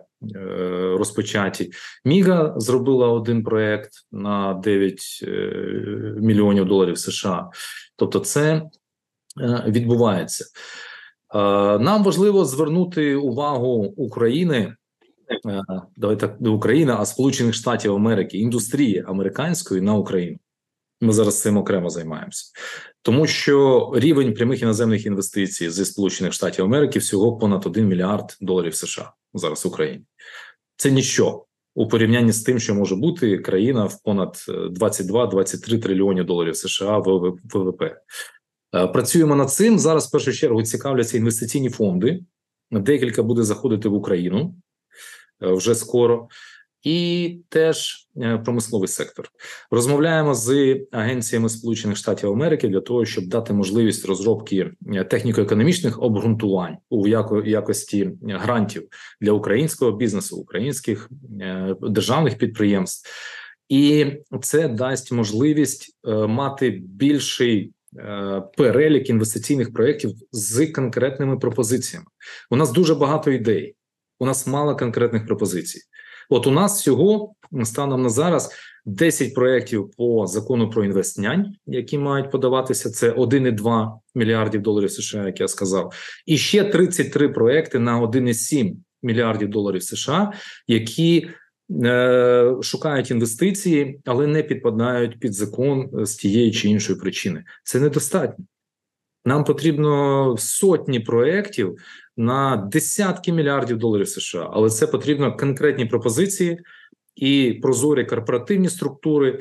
[0.98, 1.72] розпочаті.
[2.06, 5.28] Міга зробила один проєкт на 9 е,
[6.22, 7.50] мільйонів доларів США.
[7.96, 10.46] Тобто, це е, відбувається.
[11.36, 11.38] Е,
[11.80, 14.76] нам важливо звернути увагу України Е,
[15.96, 20.38] давайте так, не Україна, а Сполучених Штатів Америки, індустрії американської на Україну.
[21.02, 22.52] Ми зараз цим окремо займаємося,
[23.02, 28.76] тому що рівень прямих іноземних інвестицій зі Сполучених Штатів Америки всього понад 1 мільярд доларів
[28.76, 30.06] США зараз в Україні.
[30.76, 36.56] Це ніщо у порівнянні з тим, що може бути країна в понад 22-23 трильйонів доларів
[36.56, 37.82] США в ВВП.
[38.76, 40.08] Е, працюємо над цим зараз.
[40.08, 42.20] В першу чергу цікавляться інвестиційні фонди.
[42.72, 44.56] Декілька буде заходити в Україну.
[45.42, 46.28] Е, вже скоро,
[46.84, 49.30] і теж е, промисловий сектор.
[49.72, 56.78] Розмовляємо з агенціями Сполучених Штатів Америки для того, щоб дати можливість розробки е, техніко-економічних обґрунтувань
[56.90, 57.08] у
[57.46, 58.88] якості грантів
[59.22, 61.10] для українського бізнесу, українських
[61.82, 63.10] державних підприємств.
[63.70, 64.06] І
[64.42, 67.74] це дасть можливість мати більший
[68.58, 72.06] перелік інвестиційних проєктів з конкретними пропозиціями.
[72.50, 73.76] У нас дуже багато ідей
[74.22, 75.82] у нас мало конкретних пропозицій.
[76.30, 78.52] От у нас всього станом на зараз
[78.86, 82.90] 10 проєктів по закону про інвестнянь, які мають подаватися.
[82.90, 85.94] Це 1,2 мільярдів доларів США, як я сказав,
[86.26, 90.34] і ще 33 проекти на 1,7 мільярдів доларів США,
[90.68, 91.28] які
[91.84, 97.44] е, шукають інвестиції, але не підпадають під закон з тієї чи іншої причини.
[97.64, 98.46] Це недостатньо.
[99.26, 101.78] Нам потрібно сотні проєктів
[102.22, 106.60] на десятки мільярдів доларів США, але це потрібно конкретні пропозиції
[107.16, 109.40] і прозорі корпоративні структури,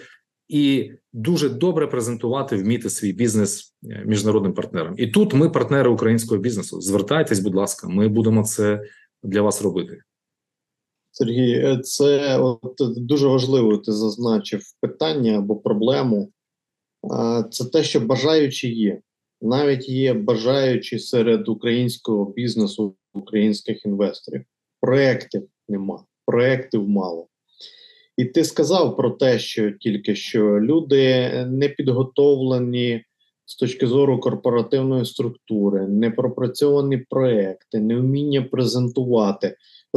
[0.48, 4.94] і дуже добре презентувати, вміти свій бізнес е, міжнародним партнерам.
[4.98, 6.80] І тут ми партнери українського бізнесу.
[6.80, 8.82] Звертайтесь, будь ласка, ми будемо це
[9.22, 10.02] для вас робити.
[11.10, 13.78] Сергій, е, це от дуже важливо.
[13.78, 16.32] Ти зазначив питання або проблему.
[17.50, 19.00] Це те, що бажаючі є.
[19.42, 24.44] Навіть є бажаючі серед українського бізнесу, українських інвесторів.
[24.80, 27.26] Проєктів нема, проєктів мало.
[28.16, 33.04] І ти сказав про те, що тільки що люди не підготовлені
[33.46, 39.56] з точки зору корпоративної структури, не пропрацьовані проекти, не вміння презентувати.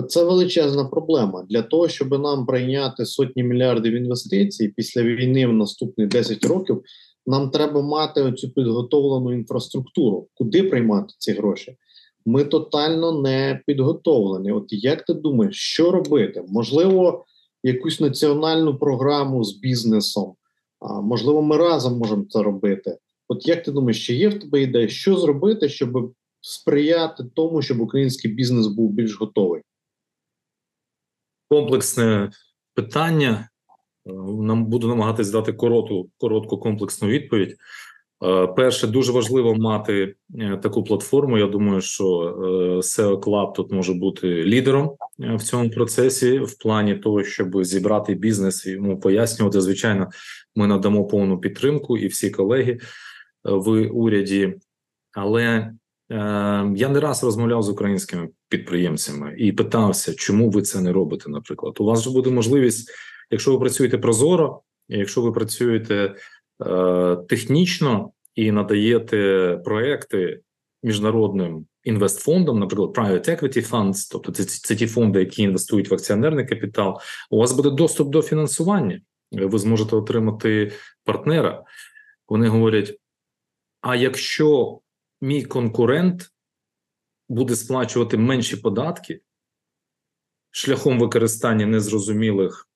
[0.09, 6.05] Це величезна проблема для того, щоб нам прийняти сотні мільярдів інвестицій після війни в наступні
[6.05, 6.83] 10 років.
[7.25, 11.77] Нам треба мати цю підготовлену інфраструктуру, куди приймати ці гроші.
[12.25, 14.51] Ми тотально не підготовлені.
[14.51, 16.43] От як ти думаєш, що робити?
[16.47, 17.25] Можливо,
[17.63, 20.35] якусь національну програму з бізнесом.
[20.79, 22.97] А можливо, ми разом можемо це робити.
[23.27, 27.81] От як ти думаєш, чи є в тебе ідея, що зробити, щоб сприяти тому, щоб
[27.81, 29.61] український бізнес був більш готовий?
[31.49, 32.31] Комплексне
[32.73, 33.49] питання.
[34.05, 34.11] Е,
[34.41, 37.55] нам буду намагатись дати коротку, коротку комплексну відповідь.
[38.23, 41.37] Е, перше, дуже важливо мати е, таку платформу.
[41.37, 42.05] Я думаю, що
[42.83, 48.65] SEO Club тут може бути лідером в цьому процесі, в плані того, щоб зібрати бізнес
[48.65, 49.61] і йому пояснювати.
[49.61, 50.09] Звичайно,
[50.55, 52.79] ми надамо повну підтримку і всі колеги
[53.43, 54.53] в уряді.
[55.11, 55.73] Але
[56.75, 61.29] я не раз розмовляв з українськими підприємцями і питався, чому ви це не робите.
[61.29, 62.91] Наприклад, у вас же буде можливість,
[63.33, 66.15] якщо ви працюєте прозоро, якщо ви працюєте
[66.65, 70.39] е, технічно і надаєте проекти
[70.83, 76.47] міжнародним інвестфондам, наприклад, private equity funds, тобто це, це ті фонди, які інвестують в акціонерний
[76.47, 76.99] капітал.
[77.29, 79.01] У вас буде доступ до фінансування.
[79.31, 80.71] Ви зможете отримати
[81.03, 81.63] партнера.
[82.27, 82.99] Вони говорять:
[83.81, 84.79] а якщо
[85.21, 86.29] мій конкурент
[87.29, 89.21] буде сплачувати менші податки
[90.51, 92.69] шляхом використання незрозумілих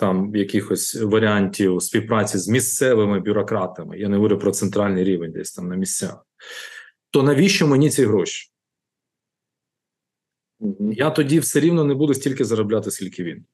[0.00, 5.68] там якихось варіантів співпраці з місцевими бюрократами, я не говорю про центральний рівень, десь там
[5.68, 6.26] на місцях,
[7.10, 8.50] то навіщо мені ці гроші?
[10.80, 13.44] Я тоді все рівно не буду стільки заробляти, скільки він.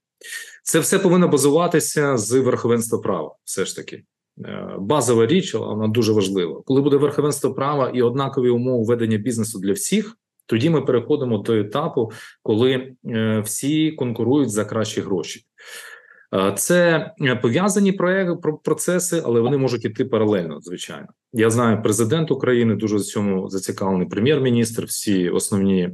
[0.62, 4.04] Це все повинно базуватися з верховенства права, все ж таки.
[4.44, 6.62] Е, базова річ, але вона дуже важлива.
[6.64, 11.54] Коли буде верховенство права і однакові умови ведення бізнесу для всіх, тоді ми переходимо до
[11.54, 15.44] етапу, коли е, всі конкурують за кращі гроші.
[16.34, 17.10] Е, це
[17.42, 17.92] пов'язані
[18.64, 20.60] процеси, але вони можуть іти паралельно.
[20.60, 24.08] Звичайно, я знаю, президент України дуже в цьому зацікавлений.
[24.08, 25.90] Прем'єр-міністр, всі основні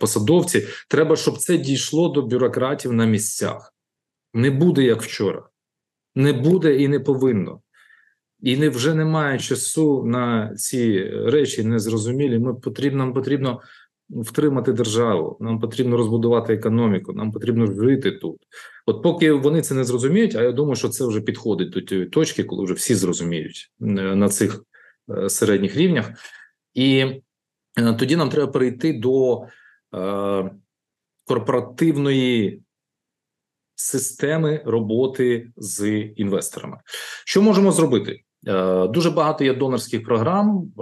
[0.00, 0.66] посадовці.
[0.88, 3.74] Треба, щоб це дійшло до бюрократів на місцях.
[4.34, 5.42] Не буде як вчора,
[6.14, 7.60] не буде і не повинно
[8.40, 12.38] і не вже немає часу на ці речі незрозумілі.
[12.38, 13.60] Ми потрібно нам потрібно
[14.10, 15.36] втримати державу.
[15.40, 17.12] Нам потрібно розбудувати економіку.
[17.12, 18.36] Нам потрібно жити тут.
[18.86, 22.06] От поки вони це не зрозуміють, а я думаю, що це вже підходить до тієї
[22.06, 23.84] точки, коли вже всі зрозуміють е,
[24.16, 24.64] на цих
[25.10, 26.10] е, середніх рівнях,
[26.74, 26.98] і
[27.78, 29.42] е, тоді нам треба перейти до
[31.24, 32.62] корпоративної.
[33.80, 36.78] Системи роботи з інвесторами,
[37.24, 38.20] що можемо зробити?
[38.88, 40.72] Дуже багато є донорських програм,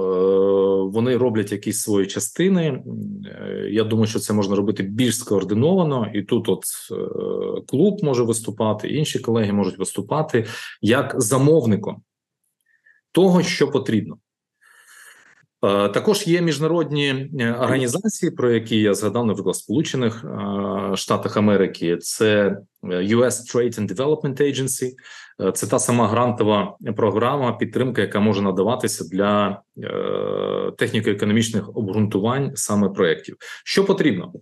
[0.90, 2.84] вони роблять якісь свої частини.
[3.26, 6.64] Е, я думаю, що це можна робити більш скоординовано, і тут, от
[7.66, 10.46] клуб може виступати, інші колеги можуть виступати
[10.82, 12.02] як замовником
[13.12, 14.18] того, що потрібно.
[15.66, 21.96] Е, також є міжнародні е, організації, про які я згадав, наприклад, Сполучених е, Штатах Америки.
[21.96, 24.92] Це US Trade and Development Agency.
[25.54, 29.62] Це та сама грантова програма підтримки, яка може надаватися для
[30.78, 33.36] техніко-економічних обґрунтувань саме проєктів.
[33.64, 34.32] Що потрібно?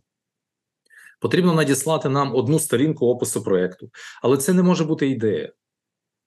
[1.21, 3.91] Потрібно надіслати нам одну сторінку опису проєкту,
[4.23, 5.53] але це не може бути ідея.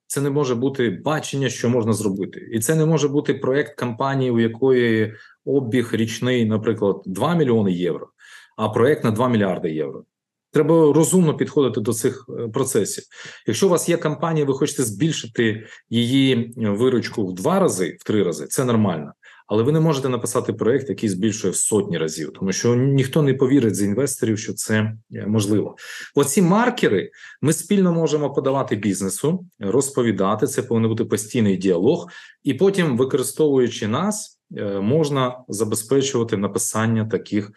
[0.08, 4.30] Це не може бути бачення, що можна зробити, і це не може бути проект кампанії,
[4.30, 8.08] у якої обіг річний, наприклад, 2 мільйони євро,
[8.56, 10.04] а проект на 2 мільярди євро.
[10.52, 13.04] Треба розумно підходити до цих е, процесів.
[13.46, 18.22] Якщо у вас є кампанія, ви хочете збільшити її виручку в два рази, в три
[18.22, 19.12] рази, це нормально.
[19.48, 23.34] Але ви не можете написати проект, який збільшує в сотні разів, тому що ніхто не
[23.34, 24.74] повірить з інвесторів, що це
[25.14, 25.76] е, можливо.
[26.14, 27.10] Оці маркери
[27.42, 30.46] ми спільно можемо подавати бізнесу, розповідати.
[30.46, 32.08] Це повинен бути постійний діалог,
[32.42, 37.52] і потім, використовуючи нас, е, можна забезпечувати написання таких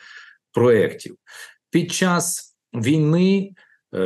[0.52, 1.16] проєктів.
[1.70, 3.52] Під час війни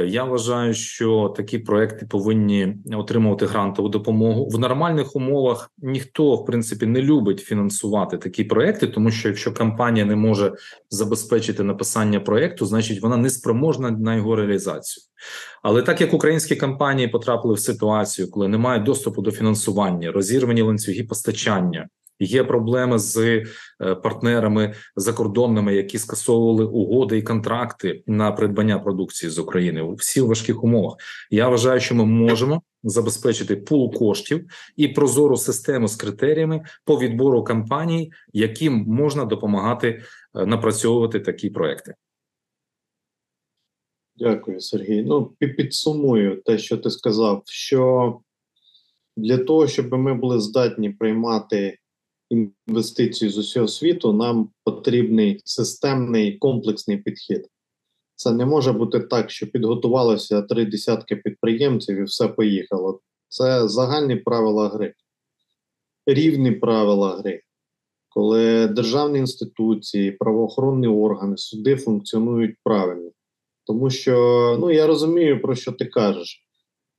[0.05, 5.71] я вважаю, що такі проекти повинні отримувати грантову допомогу в нормальних умовах.
[5.77, 10.53] Ніхто в принципі не любить фінансувати такі проекти, тому що якщо компанія не може
[10.89, 15.03] забезпечити написання проекту, значить вона не спроможна на його реалізацію.
[15.63, 21.03] Але так як українські компанії потрапили в ситуацію, коли немає доступу до фінансування, розірвані ланцюги
[21.03, 21.87] постачання.
[22.19, 23.45] Є проблеми з е,
[23.95, 30.63] партнерами закордонними, які скасовували угоди і контракти на придбання продукції з України у всіх важких
[30.63, 30.95] умовах.
[31.31, 34.45] Я вважаю, що ми можемо забезпечити пул коштів
[34.75, 40.01] і прозору систему з критеріями по відбору компаній, яким можна допомагати
[40.35, 41.93] е, напрацьовувати такі проекти.
[44.17, 45.03] Дякую, Сергій.
[45.03, 48.19] Ну підсумую те, що ти сказав, що
[49.17, 51.77] для того, щоб ми були здатні приймати
[52.29, 57.47] інвестицій з усього світу, нам потрібний системний комплексний підхід.
[58.15, 62.99] Це не може бути так, що підготувалося три десятки підприємців і все поїхало.
[63.27, 64.93] Це загальні правила гри,
[66.05, 67.41] рівні правила гри,
[68.09, 73.11] коли державні інституції, правоохоронні органи, суди функціонують правильно.
[73.63, 76.44] Тому що ну я розумію, про що ти кажеш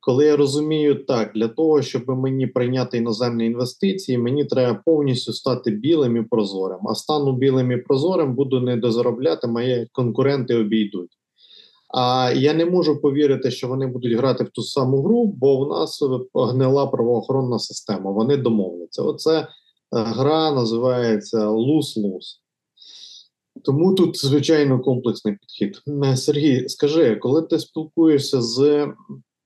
[0.07, 5.71] коли я розумію так, для того, щоб мені прийняти іноземні інвестиції, мені треба повністю стати
[5.71, 6.79] білим і прозорим.
[6.89, 11.11] А стану білим і прозорим, буду не дозаробляти, мої конкуренти обійдуть.
[11.89, 15.69] А я не можу повірити, що вони будуть грати в ту саму гру, бо в
[15.69, 16.03] нас
[16.35, 18.11] гнила правоохоронна система.
[18.11, 19.03] Вони домовляться.
[19.03, 19.47] Оце е,
[19.91, 22.43] гра називається лус-лус.
[23.65, 25.83] Тому тут звичайно комплексний підхід.
[26.05, 28.89] Е, Сергій, скажи, коли ти спілкуєшся з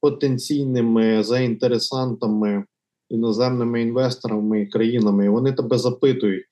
[0.01, 2.64] потенційними заінтересантами,
[3.09, 6.44] іноземними інвесторами і країнами, вони тебе запитують: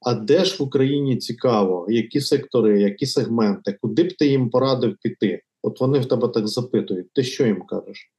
[0.00, 4.96] а де ж в Україні цікаво, які сектори, які сегменти, куди б ти їм порадив
[5.02, 5.42] піти?
[5.62, 7.12] От вони в тебе так запитують.
[7.12, 8.12] Ти що їм кажеш?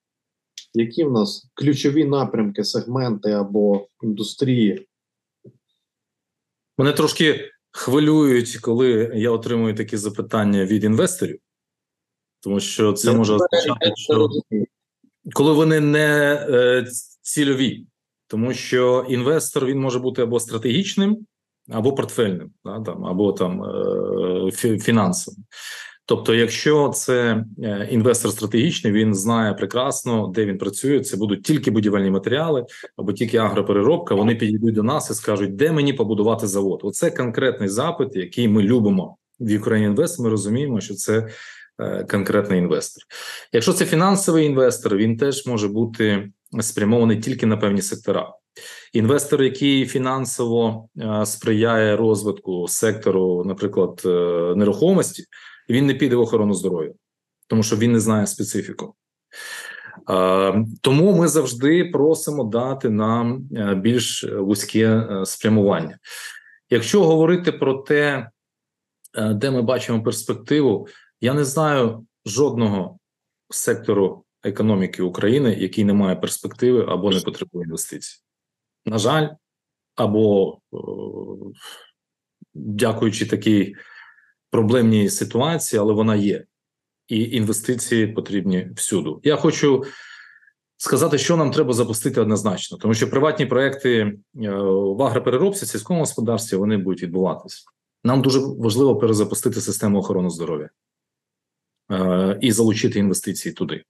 [0.73, 4.87] Які в нас ключові напрямки, сегменти або індустрії?
[6.77, 11.39] Мене трошки хвилюють, коли я отримую такі запитання від інвесторів
[12.43, 14.29] тому що це Я може означати, що
[15.33, 16.85] коли вони не е,
[17.21, 17.85] цільові,
[18.27, 21.17] тому що інвестор він може бути або стратегічним,
[21.69, 25.43] або портфельним, да, там, або там е, фінансовим.
[26.05, 30.99] Тобто, якщо це е, інвестор стратегічний, він знає прекрасно, де він працює.
[30.99, 32.65] Це будуть тільки будівельні матеріали
[32.97, 34.15] або тільки агропереробка.
[34.15, 36.79] Вони підійдуть до нас і скажуть, де мені побудувати завод.
[36.83, 40.21] Оце конкретний запит, який ми любимо в Ukraine Invest.
[40.21, 41.27] Ми розуміємо, що це
[42.09, 43.03] конкретний інвестор.
[43.53, 48.33] Якщо це фінансовий інвестор, він теж може бути спрямований тільки на певні сектора.
[48.93, 54.09] Інвестор, який фінансово е, сприяє розвитку сектору, наприклад, е,
[54.55, 55.23] нерухомості,
[55.69, 56.91] він не піде в охорону здоров'я,
[57.47, 58.95] тому що він не знає специфіку.
[60.81, 63.39] Тому ми завжди просимо дати нам
[63.75, 65.97] більш вузьке спрямування.
[66.69, 68.29] Якщо говорити про те,
[69.15, 70.87] де ми бачимо перспективу,
[71.23, 72.99] я не знаю жодного
[73.49, 78.19] сектору економіки України, який не має перспективи або не потребує інвестицій.
[78.85, 79.27] На жаль,
[79.95, 80.57] або
[82.53, 83.75] дякуючи такій
[84.51, 86.45] проблемній ситуації, але вона є,
[87.07, 89.21] і інвестиції потрібні всюду.
[89.23, 89.83] Я хочу
[90.77, 94.15] сказати, що нам треба запустити однозначно, тому що приватні проекти е,
[94.69, 97.63] в агропереробці, сільському господарстві вони будуть відбуватися.
[98.03, 100.69] Нам дуже важливо перезапустити систему охорони здоров'я.
[101.91, 103.83] Е, і залучити інвестиції туди,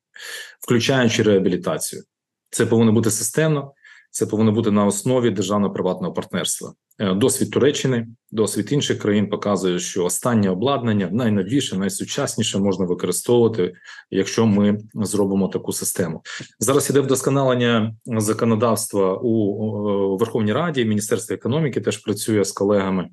[0.61, 2.03] включаючи реабілітацію.
[2.49, 3.73] Це повинно бути системно,
[4.11, 6.73] це повинно бути на основі державно-приватного партнерства.
[6.99, 13.73] Е, досвід Туреччини, досвід інших країн показує, що останнє обладнання найновіше, найсучасніше можна використовувати,
[14.11, 16.21] якщо ми зробимо таку систему.
[16.59, 20.85] Зараз іде вдосконалення законодавства у Верховній Раді.
[20.85, 23.09] Міністерство економіки теж працює з колегами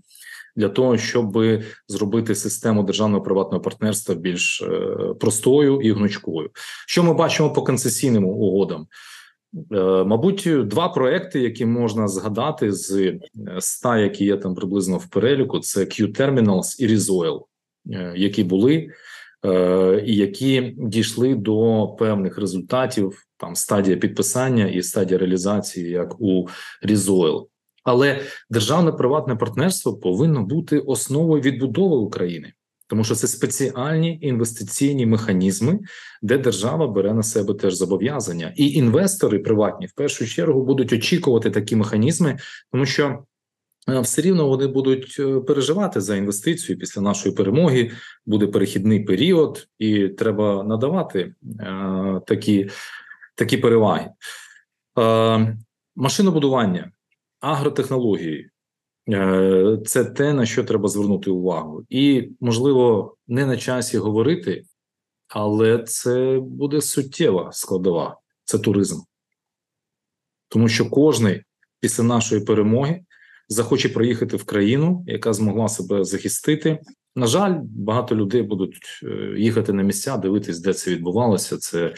[0.56, 1.38] для того, щоб
[1.88, 6.50] зробити систему державного приватного партнерства більш е, простою і гнучкою.
[6.86, 8.86] Що ми бачимо по концесійним угодам?
[9.72, 13.18] Е, мабуть, два проекти, які можна згадати з
[13.58, 17.40] 100, е, які є там приблизно в переліку, це Q-Terminals і Rizoil,
[18.14, 18.88] які були
[20.04, 26.48] і які дійшли до певних результатів, там стадія підписання і стадія реалізації, як у
[26.82, 27.48] Різойл.
[27.82, 28.20] Але
[28.50, 32.52] державне приватне партнерство повинно бути основою відбудови України,
[32.86, 35.78] тому що це спеціальні інвестиційні механізми,
[36.22, 41.50] де держава бере на себе теж зобов'язання, і інвестори приватні в першу чергу будуть очікувати
[41.50, 42.38] такі механізми,
[42.72, 43.24] тому що
[43.88, 47.90] е, все рівно вони будуть е, переживати за інвестицію після нашої перемоги.
[48.26, 52.70] Буде перехідний період, і треба надавати е, такі,
[53.34, 54.10] такі переваги.
[54.98, 55.56] Е,
[55.96, 56.90] машинобудування
[57.40, 58.50] агротехнології.
[59.08, 64.64] Е, це те, на що треба звернути увагу, і можливо не на часі говорити,
[65.28, 68.16] але це буде суттєва складова.
[68.44, 69.00] Це туризм,
[70.48, 71.42] тому що кожний
[71.80, 73.00] після нашої перемоги
[73.48, 76.78] захоче приїхати в країну, яка змогла себе захистити.
[77.16, 81.56] На жаль, багато людей будуть е, їхати на місця, дивитись, де це відбувалося.
[81.56, 81.94] Це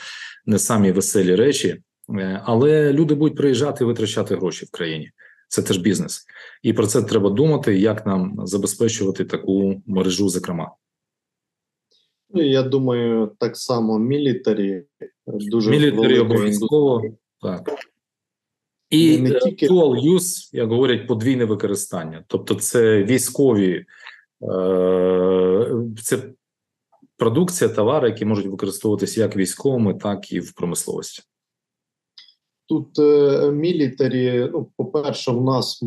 [0.46, 1.82] не самі веселі речі,
[2.18, 5.10] е, але люди будуть приїжджати і витрачати гроші в країні
[5.52, 6.26] це теж бізнес,
[6.62, 10.70] і про це треба думати, як нам забезпечувати таку мережу, зокрема.
[12.30, 14.84] Ну, я думаю, так само мілітарі
[15.26, 17.02] дуже мілітарі обов'язково
[17.40, 17.70] так.
[18.90, 19.68] І не тільки...
[19.68, 22.24] dual use, як говорять, подвійне використання.
[22.26, 23.84] Тобто, це військові,
[24.42, 25.72] е,
[26.02, 26.18] це
[27.16, 31.22] продукція, товари, які можуть використовуватися як військовими, так і в промисловості.
[32.72, 35.82] Тут е, мілітарі, ну, по-перше, у нас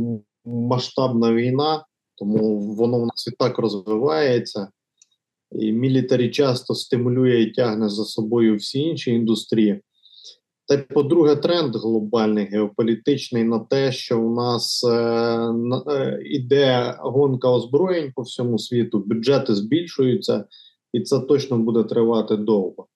[0.45, 4.67] масштабна війна, тому воно в нас і так розвивається.
[5.51, 9.81] І мілітарі часто стимулює і тягне за собою всі інші індустрії.
[10.67, 14.93] Та по-друге, тренд глобальний геополітичний на те, що у нас е,
[15.89, 20.45] е, іде гонка озброєнь по всьому світу, бюджети збільшуються,
[20.93, 22.87] і це точно буде тривати довго.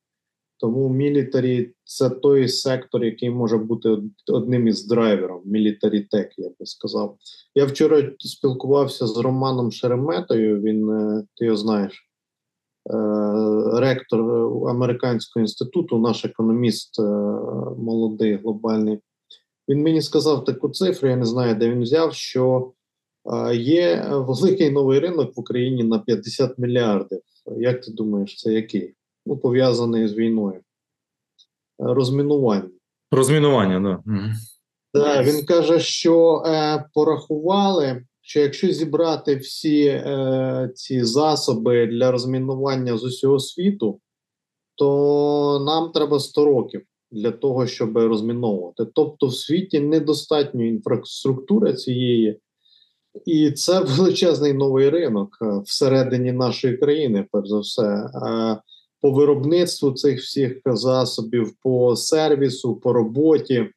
[0.59, 3.97] Тому мілітарі це той сектор, який може бути
[4.27, 7.17] одним із драйверів мілітарі тек, я би сказав.
[7.55, 10.61] Я вчора спілкувався з Романом Шереметою.
[10.61, 12.09] Він е, ти його знаєш,
[12.93, 12.95] е,
[13.79, 14.21] ректор
[14.69, 17.03] американського інституту, наш економіст е,
[17.77, 18.99] молодий, глобальний.
[19.69, 22.71] Він мені сказав таку цифру, я не знаю, де він взяв, що
[23.53, 27.19] є великий новий ринок в Україні на 50 мільярдів.
[27.57, 28.95] Як ти думаєш, це який?
[29.29, 30.59] Ну, пов'язаний з війною.
[30.59, 30.61] Е,
[31.77, 32.69] розмінування.
[33.11, 34.23] Розмінування, да.
[34.93, 42.97] Да, Він каже, що е, порахували, що якщо зібрати всі е, ці засоби для розмінування
[42.97, 43.99] з усього світу,
[44.75, 48.85] то нам треба 100 років для того, щоб розміновувати.
[48.93, 52.39] Тобто, в світі недостатньо інфраструктури цієї,
[53.25, 57.83] і це величезний новий ринок е, всередині нашої країни, перш за все.
[57.83, 58.57] Е,
[59.01, 63.69] по виробництву цих всіх засобів, по сервісу, по роботі.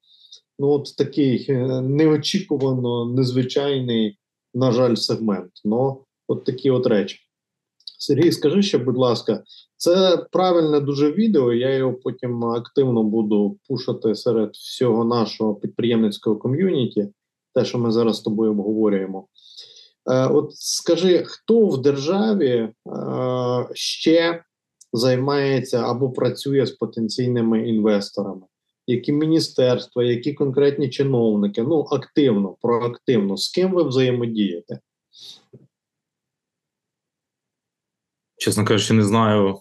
[0.59, 4.19] Ну, от такий е, неочікувано незвичайний,
[4.55, 5.51] на жаль, сегмент.
[5.65, 7.19] Ну, от такі от речі.
[7.99, 9.43] Сергій, скажи ще, будь ласка,
[9.77, 11.53] це правильне дуже відео.
[11.53, 17.09] Я його потім активно буду пушити серед всього нашого підприємницького ком'юніті,
[17.55, 19.27] те, що ми зараз з тобою обговорюємо.
[20.11, 22.73] Е, От скажи, хто в державі е,
[23.73, 24.45] ще
[24.93, 28.43] займається або працює з потенційними інвесторами,
[28.87, 34.81] які міністерства, які конкретні чиновники, ну активно, проактивно, з ким ви взаємодієте?
[38.37, 39.61] Чесно кажучи, не знаю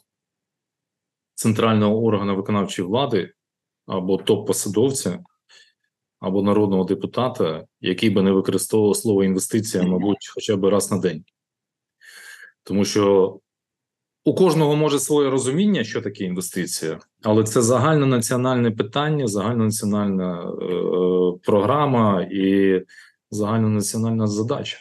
[1.36, 3.34] центрального органу виконавчої влади
[3.86, 5.20] або топ-посадовця,
[6.20, 11.24] або народного депутата, який би не використовував слово інвестиція, мабуть, хоча б раз на день.
[12.64, 13.40] Тому що
[14.26, 22.28] у кожного може своє розуміння, що таке інвестиція, але це загальнонаціональне питання, загальнонаціональна е, програма
[22.32, 22.82] і
[23.32, 24.78] загальнонаціональна задача.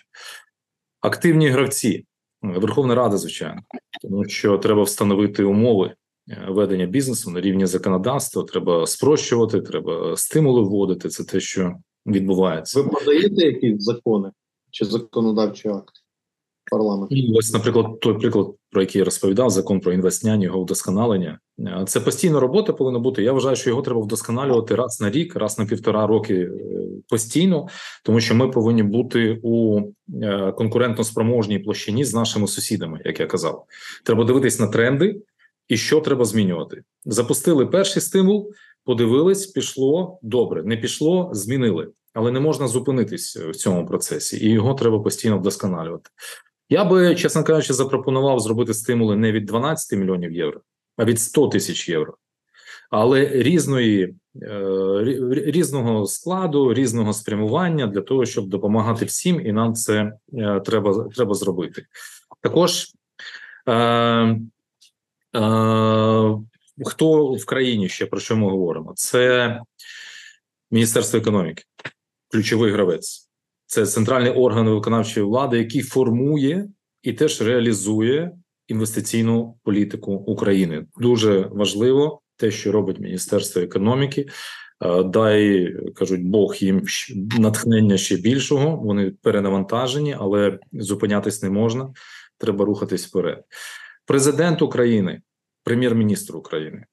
[1.01, 2.07] Активні гравці,
[2.43, 3.63] Верховна Рада, звичайно,
[4.03, 5.95] тому що треба встановити умови
[6.29, 8.43] е, ведення бізнесу на рівні законодавства.
[8.43, 11.09] Треба спрощувати, треба стимули вводити.
[11.09, 11.75] Це те, що
[12.07, 12.83] відбувається.
[12.83, 14.31] Ви подаєте якісь закони
[14.71, 16.01] чи законодавчі акти?
[16.71, 17.13] парламент.
[17.13, 21.39] І ось, наприклад, той приклад, про який я розповідав, закон про інвестняння, його вдосконалення.
[21.59, 23.23] Е, це постійна робота повинна бути.
[23.23, 26.51] Я вважаю, що його треба вдосконалювати раз на рік, раз на півтора роки е,
[27.09, 27.69] постійно,
[28.05, 29.81] тому що ми повинні бути у
[30.23, 33.65] е, конкурентно спроможній площині з нашими сусідами, як я казав.
[34.05, 35.23] Треба дивитись на тренди
[35.69, 36.83] і що треба змінювати.
[37.05, 38.53] Запустили перший стимул,
[38.85, 41.89] подивились, пішло добре, не пішло, змінили.
[42.15, 46.11] Але не можна зупинитись в цьому процесі, і його треба постійно вдосконалювати.
[46.73, 50.61] Я би, чесно кажучи, запропонував зробити стимули не від 12 мільйонів євро,
[50.97, 52.15] а від 100 тисяч євро.
[52.91, 60.13] Але різної е, різного складу, різного спрямування для того, щоб допомагати всім, і нам це
[60.35, 61.87] е, треба треба зробити.
[62.43, 62.87] Також
[63.69, 64.39] е, е,
[66.87, 68.93] хто в країні ще про що ми говоримо?
[68.97, 69.61] Це
[70.71, 71.63] Міністерство економіки,
[72.33, 73.30] ключовий гравець,
[73.71, 76.69] це центральний орган виконавчої влади, який формує
[77.03, 78.33] і теж реалізує
[78.69, 80.87] інвестиційну політику України.
[80.97, 84.29] Дуже важливо те, що робить Міністерство економіки.
[84.83, 86.85] Е, дай кажуть, Бог їм
[87.39, 88.77] натхнення ще більшого.
[88.77, 91.93] Вони перенавантажені, але зупинятись не можна.
[92.39, 93.45] Треба рухатись вперед.
[94.07, 95.23] Президент України,
[95.65, 96.85] прем'єр-міністр України.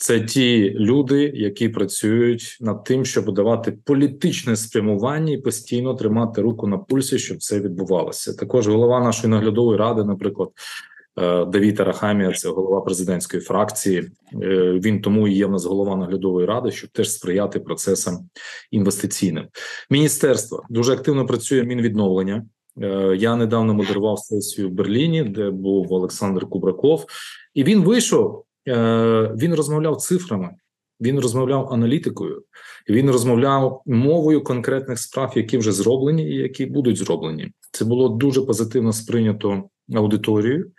[0.00, 6.66] Це ті люди, які працюють над тим, щоб давати політичне спрямування і постійно тримати руку
[6.66, 8.34] на пульсі, щоб це відбувалося.
[8.34, 10.50] Також голова нашої наглядової ради, наприклад,
[11.18, 13.98] Е, Давід Арахамія, це голова президентської фракції.
[13.98, 18.18] Е, він тому і є в нас голова наглядової ради, щоб теж сприяти процесам
[18.70, 19.44] інвестиційним.
[19.90, 22.44] Міністерство дуже активно працює мінвідновлення.
[22.82, 27.04] Е, я недавно модерував сесію в Берліні, де був Олександр Кубраков,
[27.54, 28.44] і він вийшов.
[29.36, 30.50] Він розмовляв цифрами,
[31.00, 32.44] він розмовляв аналітикою,
[32.88, 37.52] він розмовляв мовою конкретних справ, які вже зроблені і які будуть зроблені.
[37.72, 39.64] Це було дуже позитивно сприйнято
[39.94, 40.72] аудиторією.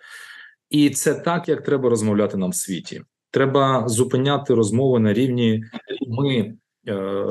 [0.69, 3.01] І це так, як треба розмовляти нам в світі.
[3.31, 5.63] Треба зупиняти розмови на рівні
[6.07, 6.53] ми
[6.87, 7.25] е,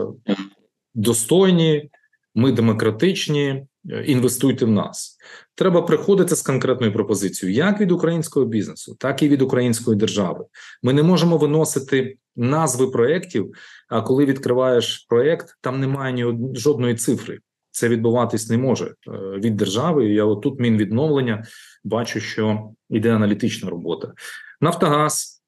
[0.94, 1.90] достойні,
[2.34, 3.66] ми демократичні.
[3.88, 5.18] Е, інвестуйте в нас.
[5.54, 10.44] Треба приходити з конкретною пропозицією, як від українського бізнесу, так і від української держави.
[10.82, 13.52] Ми не можемо виносити назви проєктів,
[13.88, 17.38] А коли відкриваєш проєкт, там немає ні жодної цифри.
[17.70, 20.08] Це відбуватись не може е, від держави.
[20.08, 21.44] Я отут мінвідновлення
[21.84, 24.12] бачу, що йде аналітична робота.
[24.60, 25.39] Нафтогаз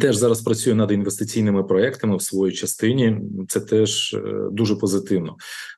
[0.00, 3.20] теж зараз працює над інвестиційними проектами в своїй частині.
[3.48, 4.20] Це теж е,
[4.52, 5.36] дуже позитивно.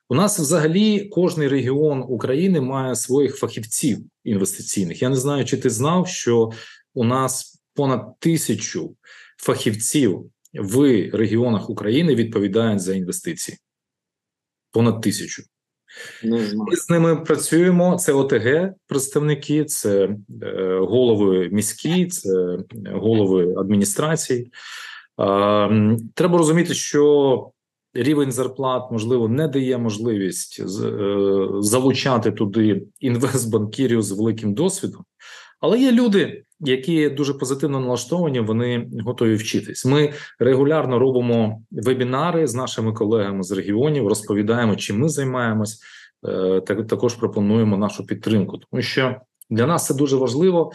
[0.09, 5.01] У нас взагалі кожний регіон України має своїх фахівців інвестиційних.
[5.01, 6.51] Я не знаю, чи ти знав, що
[6.93, 8.95] у нас понад тисячу
[9.37, 13.57] фахівців в регіонах України відповідають за інвестиції.
[14.71, 15.43] Понад тисячу.
[16.23, 17.95] Ми з ними працюємо.
[17.95, 20.09] Це ОТГ представники, це
[20.41, 22.57] е, голови міські, це
[22.93, 24.51] голови адміністрацій.
[25.19, 27.51] Е, треба розуміти, що
[27.93, 30.65] рівень зарплат можливо не дає можливість е,
[31.59, 35.03] залучати туди інвестбанкірів з великим досвідом,
[35.63, 39.85] але є люди, які дуже позитивно налаштовані, вони готові вчитись.
[39.85, 45.81] Ми регулярно робимо вебінари з нашими колегами з регіонів, розповідаємо, чим ми займаємось.
[46.27, 50.71] Е, також пропонуємо нашу підтримку, тому що для нас це дуже важливо,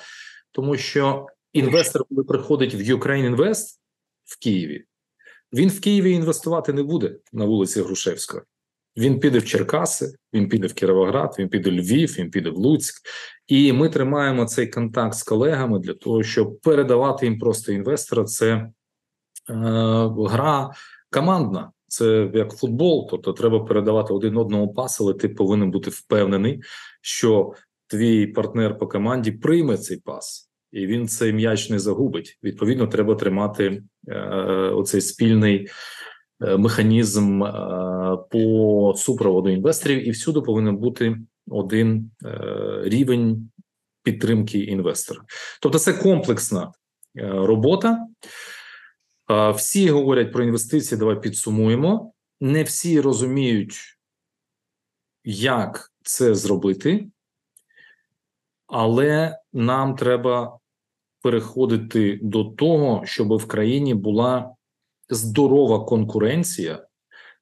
[0.52, 3.66] тому що інвестор, коли приходить в Ukraine Invest
[4.24, 4.84] в Києві,
[5.52, 8.42] він в Києві інвестувати не буде на вулиці Грушевської.
[8.98, 12.56] Він піде в Черкаси, він піде в Кіровоград, він піде в Львів, він піде в
[12.56, 13.02] Луцьк,
[13.46, 18.24] і ми тримаємо цей контакт з колегами для того, щоб передавати їм просто інвестора.
[18.24, 18.70] Це е,
[20.28, 20.70] гра
[21.10, 23.08] командна, це як футбол.
[23.10, 26.62] Тобто, треба передавати один одному пас, але ти повинен бути впевнений,
[27.00, 27.52] що
[27.86, 32.38] твій партнер по команді прийме цей пас, і він цей м'яч не загубить.
[32.42, 34.20] Відповідно, треба тримати е,
[34.70, 35.68] оцей спільний.
[36.40, 37.52] Е, механізм е,
[38.30, 41.16] по супроводу інвесторів, і всюди повинен бути
[41.50, 42.38] один е,
[42.82, 43.50] рівень
[44.02, 45.20] підтримки інвестора.
[45.62, 46.72] Тобто, це комплексна
[47.22, 48.06] робота.
[49.54, 50.98] Всі говорять про інвестиції.
[50.98, 52.12] Давай підсумуємо.
[52.40, 53.98] Не всі розуміють,
[55.24, 57.08] як це зробити,
[58.66, 60.58] але нам треба
[61.22, 64.54] переходити до того, щоб в країні була
[65.10, 66.86] здорова конкуренція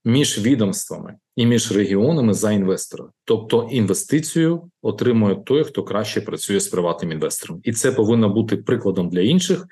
[0.04, 3.10] між відомствами і між регіонами за інвестора.
[3.24, 9.08] Тобто інвестицію отримує той, хто краще працює з приватним інвестором, і це повинно бути прикладом
[9.08, 9.66] для інших,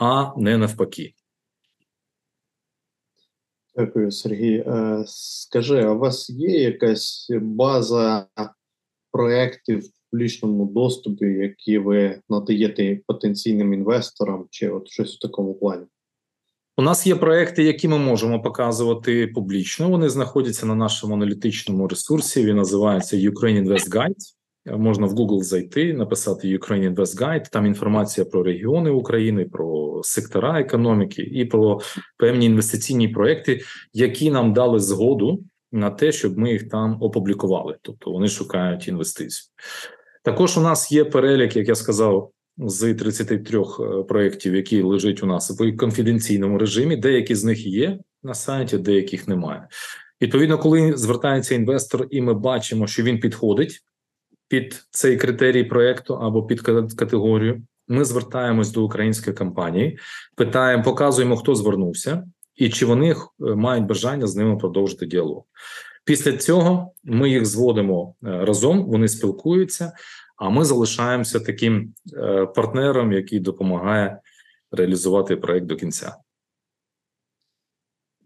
[0.00, 1.14] а не навпаки.
[3.76, 4.64] Дякую, Сергій.
[4.66, 8.26] Е, скажи, а у вас є якась база
[9.12, 15.86] проєктів публічному доступі, які ви надаєте потенційним інвесторам, чи от щось в такому плані?
[16.80, 19.88] У нас є проекти, які ми можемо показувати публічно.
[19.88, 22.44] Вони знаходяться на нашому аналітичному ресурсі.
[22.44, 24.78] Він називається Ukraine Invest Guide.
[24.78, 27.50] Можна в Google зайти, написати Ukraine Invest Guide.
[27.50, 31.80] Там інформація про регіони України, про сектора економіки і про
[32.18, 33.60] певні інвестиційні проекти,
[33.92, 37.76] які нам дали згоду на те, щоб ми їх там опублікували.
[37.82, 39.50] Тобто вони шукають інвестицію.
[40.24, 45.26] Також у нас є перелік, як я сказав, з 33 е, проєктів, які лежать у
[45.26, 46.96] нас в конфіденційному режимі.
[46.96, 49.68] Деякі з них є на сайті, деяких немає.
[50.22, 53.80] Відповідно, коли звертається інвестор, і ми бачимо, що він підходить
[54.48, 56.60] під цей критерій проекту або під
[56.96, 59.98] категорію, ми звертаємось до української компанії,
[60.36, 62.24] питаємо, показуємо, хто звернувся,
[62.56, 65.44] і чи вони е, мають бажання з ними продовжити діалог.
[66.04, 69.92] Після цього ми їх зводимо е, разом, вони спілкуються.
[70.40, 74.20] А ми залишаємося таким е, партнером, який допомагає
[74.72, 76.16] реалізувати проект до кінця.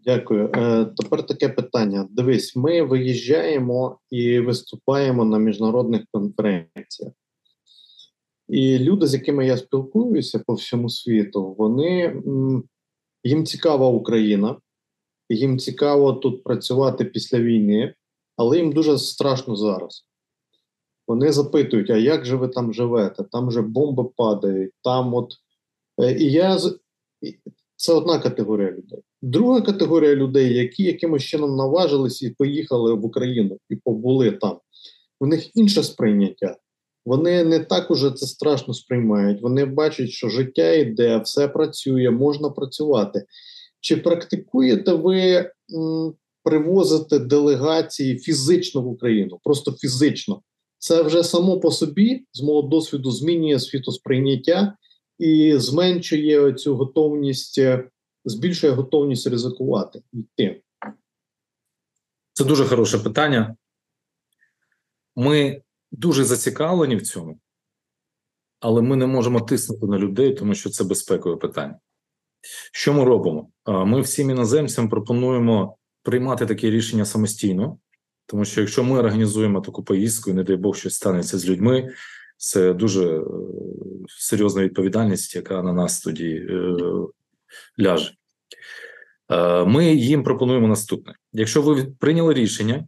[0.05, 0.51] Дякую.
[0.55, 2.07] Е, тепер таке питання.
[2.09, 7.13] Дивись, ми виїжджаємо і виступаємо на міжнародних конференціях.
[8.47, 12.21] І люди, з якими я спілкуюся по всьому світу, вони
[13.23, 14.55] їм цікава Україна,
[15.29, 17.93] їм цікаво тут працювати після війни,
[18.37, 20.04] але їм дуже страшно зараз.
[21.07, 23.23] Вони запитують, а як же ви там живете?
[23.31, 25.33] Там же бомби падають, там от.
[26.01, 26.57] Е, і я
[27.75, 28.99] це одна категорія людей.
[29.21, 34.59] Друга категорія людей, які якимось чином наважились і поїхали в Україну і побули там.
[35.19, 36.57] У них інше сприйняття.
[37.05, 39.41] Вони не так уже це страшно сприймають.
[39.41, 43.25] Вони бачать, що життя йде, все працює, можна працювати.
[43.79, 45.49] Чи практикуєте ви
[46.43, 49.39] привозити делегації фізично в Україну?
[49.43, 50.41] Просто фізично?
[50.85, 54.77] Це вже само по собі з мого досвіду змінює світосприйняття
[55.19, 57.89] і зменшує цю готовність, е,
[58.25, 60.61] збільшує готовність ризикувати йти.
[62.33, 63.55] Це дуже хороше питання.
[65.15, 65.61] Ми
[65.91, 67.39] дуже зацікавлені в цьому,
[68.59, 71.79] але ми не можемо тиснути на людей, тому що це безпекове питання.
[72.73, 73.49] Що ми робимо?
[73.65, 77.77] Ми всім іноземцям пропонуємо приймати такі рішення самостійно,
[78.25, 81.93] тому що якщо ми організуємо таку поїздку, і не дай Бог щось станеться з людьми,
[82.37, 83.23] це дуже е,
[84.07, 86.75] серйозна відповідальність, яка на нас тоді е,
[87.79, 88.13] ляже.
[89.31, 92.87] Е, ми їм пропонуємо наступне: якщо ви прийняли рішення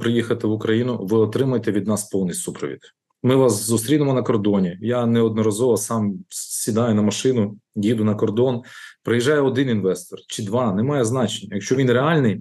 [0.00, 2.80] приїхати в Україну, ви отримаєте від нас повний супровід.
[3.26, 4.78] Ми вас зустрінемо на кордоні.
[4.80, 8.62] Я неодноразово сам сідаю на машину, їду на кордон.
[9.02, 11.54] Приїжджає один інвестор чи два, немає значення.
[11.54, 12.40] Якщо він реальний,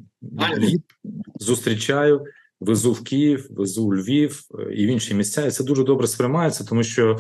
[1.40, 2.26] зустрічаю,
[2.60, 5.46] везу в Київ, везу в Львів е, і в інші місця.
[5.46, 7.20] І це дуже добре сприймається, тому що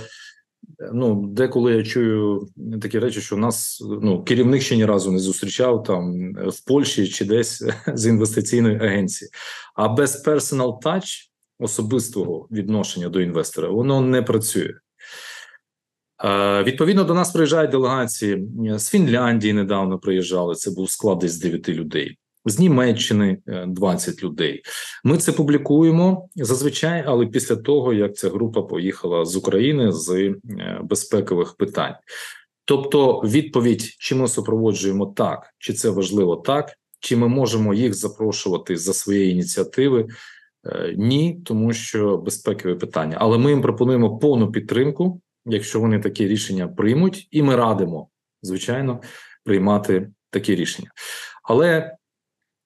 [0.93, 2.47] ну деколи я чую
[2.81, 7.07] такі речі, що у нас ну керівник ще ні разу не зустрічав там в Польщі
[7.07, 7.63] чи десь
[7.93, 9.29] з інвестиційної агенції,
[9.75, 11.29] а без personal touch
[11.59, 14.73] особистого відношення до інвестора воно не працює.
[16.63, 19.53] Відповідно до нас приїжджають делегації з Фінляндії.
[19.53, 20.55] Недавно приїжджали.
[20.55, 22.17] Це був склад десь 9 людей.
[22.45, 23.37] З Німеччини
[23.67, 24.61] 20 е, людей.
[25.03, 30.35] Ми це публікуємо зазвичай, але після того як ця група поїхала з України з е,
[30.83, 31.95] безпекових питань.
[32.65, 38.77] Тобто, відповідь, чи ми супроводжуємо так, чи це важливо так, чи ми можемо їх запрошувати
[38.77, 40.07] за своєї ініціативи.
[40.65, 46.27] Е, ні, тому що безпекові питання, але ми їм пропонуємо повну підтримку, якщо вони такі
[46.27, 48.09] рішення приймуть, і ми радимо,
[48.41, 49.01] звичайно,
[49.43, 50.91] приймати такі рішення.
[51.43, 51.95] Але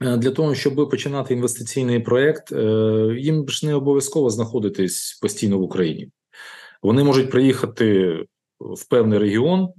[0.01, 5.61] е, для того, щоб починати інвестиційний проект, е, їм ж не обов'язково знаходитись постійно в
[5.61, 6.09] Україні.
[6.81, 8.17] Вони можуть приїхати
[8.59, 9.69] в певний регіон.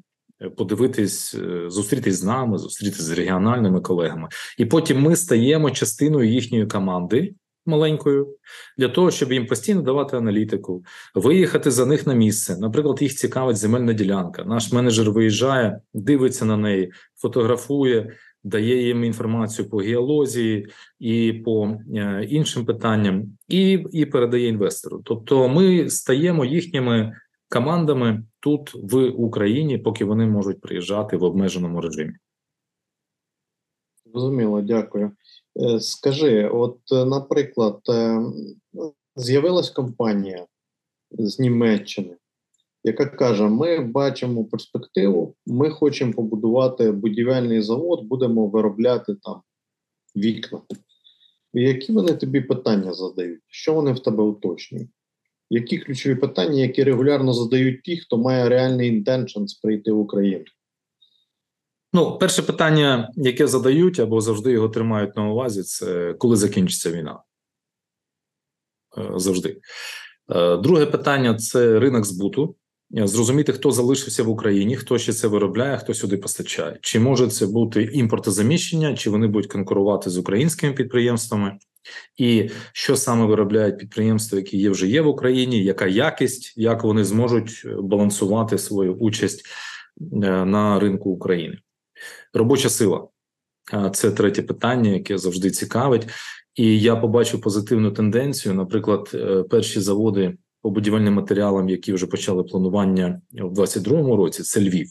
[0.57, 7.35] Подивитись, зустрітись з нами, зустрітись з регіональними колегами, і потім ми стаємо частиною їхньої команди,
[7.71, 8.37] маленькою
[8.79, 12.57] для того, щоб їм постійно давати аналітику, виїхати за них на місце.
[12.59, 14.45] Наприклад, їх цікавить земельна ділянка.
[14.45, 20.69] Наш менеджер виїжджає, дивиться на неї, фотографує, дає їм інформацію по геолозії
[20.99, 25.03] і по е, іншим питанням, і, і передає інвестору.
[25.05, 27.17] Тобто, ми стаємо їхніми
[27.49, 32.13] командами тут в Україні, поки вони можуть приїжджати в обмеженому режимі.
[34.07, 35.13] Зрозуміло, дякую.
[35.57, 38.21] Е, скажи, от, е, наприклад, е,
[39.17, 40.47] з'явилась компанія
[41.11, 42.17] з Німеччини,
[42.85, 49.41] яка каже: Ми бачимо перспективу, ми хочемо побудувати будівельний завод, будемо виробляти там
[50.17, 50.61] вікна.
[51.53, 53.41] Які вони тобі питання задають?
[53.47, 54.91] Що вони в тебе уточнюють?
[55.51, 60.45] Які ключові питання, які регулярно задають ті, хто має реальний інтеншнс прийти в Україну?
[61.93, 67.21] Ну, перше питання, яке задають або завжди його тримають на увазі, це коли закінчиться війна.
[68.99, 69.61] Е, завжди.
[70.31, 72.57] Е, друге питання це ринок збуту.
[72.99, 76.79] е, зрозуміти, хто залишився в Україні, хто ще це виробляє, хто сюди постачає.
[76.81, 81.59] Чи може це бути імпортозаміщення, чи вони будуть конкурувати з українськими підприємствами,
[82.17, 87.05] і що саме виробляють підприємства, які є вже є в Україні, яка якість, як вони
[87.05, 89.47] зможуть балансувати свою участь
[90.21, 91.59] на ринку України?
[92.35, 93.09] Робоча сила
[93.75, 96.09] Е, це третє питання, яке завжди цікавить.
[96.55, 98.55] І я побачив позитивну тенденцію.
[98.55, 104.61] Наприклад, е, перші заводи по будівельним матеріалам, які вже почали планування в 2022 році, це
[104.61, 104.89] Львів.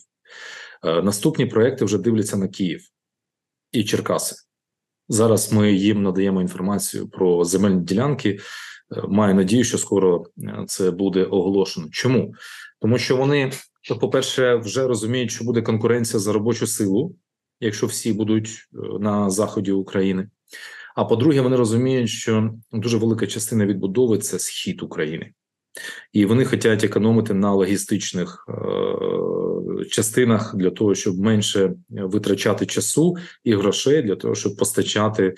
[0.86, 2.82] Е, наступні проекти вже дивляться на Київ
[3.72, 4.36] і Черкаси.
[5.10, 8.40] Зараз ми їм надаємо інформацію про земельні ділянки.
[9.08, 10.26] Маю надію, що скоро
[10.68, 11.88] це буде оголошено.
[11.92, 12.34] Чому?
[12.82, 13.52] Тому що вони,
[13.96, 17.16] по-перше, вже розуміють, що буде конкуренція за робочу силу
[17.60, 20.30] якщо всі будуть е, на заході України.
[20.96, 25.32] А по-друге, вони розуміють, що дуже велика частина відбудови це схід України,
[26.14, 33.56] і вони хочуть економити на логістичних е- частинах для того, щоб менше витрачати часу і
[33.56, 35.36] грошей для того, щоб постачати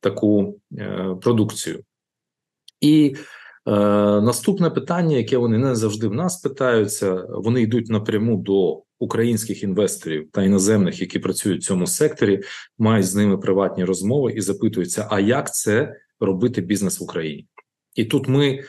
[0.00, 1.82] таку е- продукцію.
[2.80, 3.16] І
[3.66, 10.28] наступне питання, яке вони не завжди в нас питаються, вони йдуть напряму до українських інвесторів
[10.32, 12.42] та іноземних, які працюють в цьому секторі,
[12.78, 17.46] мають з ними приватні розмови і запитуються, а як це робити бізнес в Україні?
[17.94, 18.62] І тут ми е,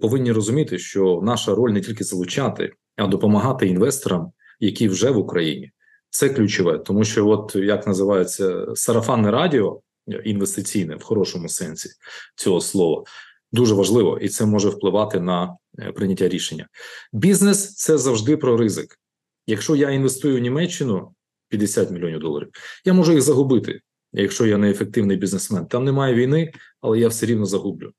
[0.00, 5.70] повинні розуміти, що наша роль не тільки залучати, а допомагати інвесторам, які вже в Україні.
[6.10, 9.80] Це ключове, тому що, от як називається сарафанне радіо
[10.24, 11.88] інвестиційне в хорошому сенсі
[12.36, 13.04] цього слова,
[13.52, 16.68] дуже важливо, і це може впливати на е, прийняття рішення.
[17.12, 18.98] Бізнес це завжди про ризик.
[19.46, 21.14] Якщо я інвестую в Німеччину
[21.48, 22.48] 50 мільйонів доларів,
[22.84, 23.80] я можу їх загубити,
[24.12, 25.66] якщо я неефективний бізнесмен.
[25.66, 27.92] Там немає війни, але я все рівно загублю.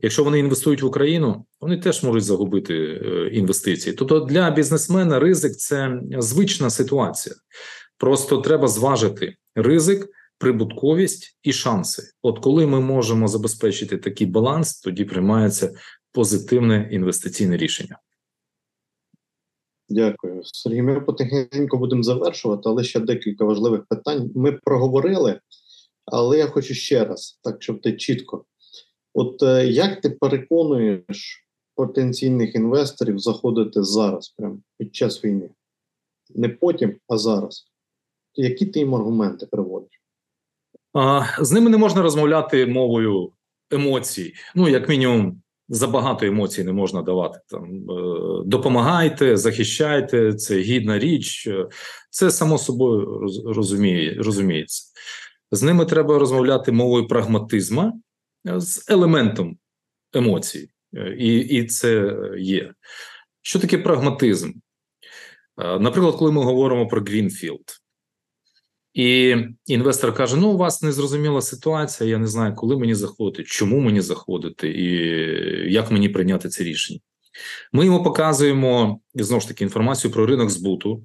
[0.00, 3.96] Якщо вони інвестують в Україну, вони теж можуть загубити е, інвестиції.
[3.96, 7.34] Тобто для бізнесмена ризик це звична ситуація.
[7.98, 10.08] Просто треба зважити ризик,
[10.42, 12.02] прибутковість і шанси.
[12.22, 15.74] От коли ми можемо забезпечити такий баланс, тоді приймається
[16.12, 17.98] позитивне інвестиційне рішення.
[19.88, 20.82] Дякую, Сергій.
[20.82, 24.30] Ми потихеньку будемо завершувати, але ще декілька важливих питань.
[24.34, 25.40] Ми проговорили,
[26.04, 28.44] але я хочу ще раз, так щоб ти чітко.
[29.14, 35.50] От е, як ти переконуєш потенційних інвесторів заходити зараз, прямо під час війни?
[36.34, 37.64] Не потім, а зараз.
[38.34, 40.01] Які ти їм аргументи приводиш?
[41.40, 43.32] З ними не можна розмовляти мовою
[43.70, 44.34] емоцій.
[44.54, 47.38] Ну, як мінімум, забагато емоцій не можна давати.
[47.48, 51.48] Там е, допомагайте, захищайте, це гідна річ,
[52.10, 54.92] це само собою розуміє, розуміється.
[55.50, 58.02] З ними треба розмовляти мовою прагматизму
[58.44, 59.56] з елементом
[60.12, 60.68] емоцій,
[61.18, 62.72] і, і це є.
[63.42, 64.52] Що таке прагматизм?
[65.58, 67.81] Е, наприклад, коли ми говоримо про greenfield.
[68.94, 69.36] І
[69.66, 72.10] інвестор каже: Ну, у вас незрозуміла ситуація.
[72.10, 77.00] Я не знаю, коли мені заходити, чому мені заходити, і як мені прийняти це рішення.
[77.72, 81.04] Ми йому показуємо знову ж таки інформацію про ринок збуту,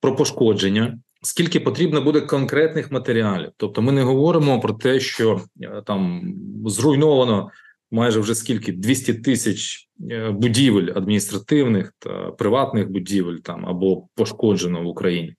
[0.00, 3.50] про пошкодження, скільки потрібно буде конкретних матеріалів.
[3.56, 6.22] Тобто, ми не говоримо про те, що е, там
[6.66, 7.50] зруйновано
[7.90, 14.86] майже вже скільки 200 тисяч е, будівель адміністративних та приватних будівель там або пошкоджено в
[14.86, 15.34] Україні.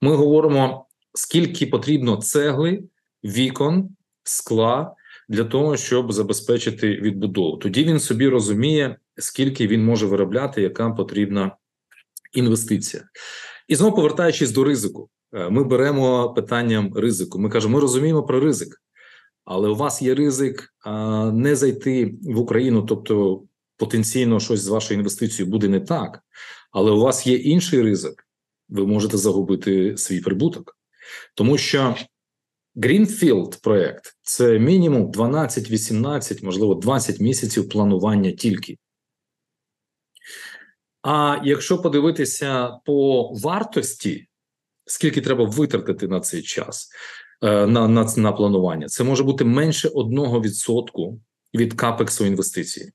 [0.00, 0.86] Ми говоримо
[1.16, 2.82] скільки потрібно цегли,
[3.24, 3.88] вікон,
[4.22, 4.94] скла
[5.28, 7.56] для того, щоб забезпечити відбудову.
[7.56, 11.56] Тоді він собі розуміє, скільки він може виробляти, яка потрібна
[12.32, 13.02] інвестиція.
[13.68, 17.38] І знову повертаючись до ризику, е, ми беремо питанням ризику.
[17.38, 18.82] Ми кажемо, ми розуміємо про ризик,
[19.44, 20.74] але у вас є ризик
[21.32, 23.42] не зайти в Україну, тобто
[23.76, 26.20] потенційно щось з вашою інвестицією буде не так,
[26.72, 28.26] але у вас є інший ризик.
[28.68, 30.75] Ви можете загубити свій прибуток.
[31.34, 31.96] Тому що
[32.76, 38.78] Greenfield проект це мінімум 12, 18, можливо, 20 місяців планування тільки.
[41.02, 44.28] А якщо подивитися по вартості,
[44.84, 46.88] скільки треба витратити на цей час
[47.42, 51.18] е, на на, на планування, це може бути менше 1%
[51.54, 52.92] від капексу інвестиції.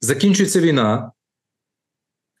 [0.00, 1.12] Закінчується війна,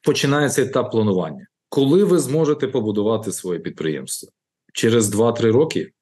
[0.02, 1.46] починається етап планування.
[1.68, 4.32] Коли ви зможете побудувати своє підприємство?
[4.72, 5.92] Через 2-3 роки.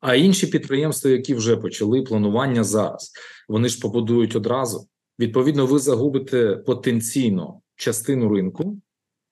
[0.00, 3.12] А інші підприємства, які вже почали планування зараз,
[3.48, 4.88] вони ж побудують одразу.
[5.18, 8.80] Відповідно, ви загубите потенційно частину ринку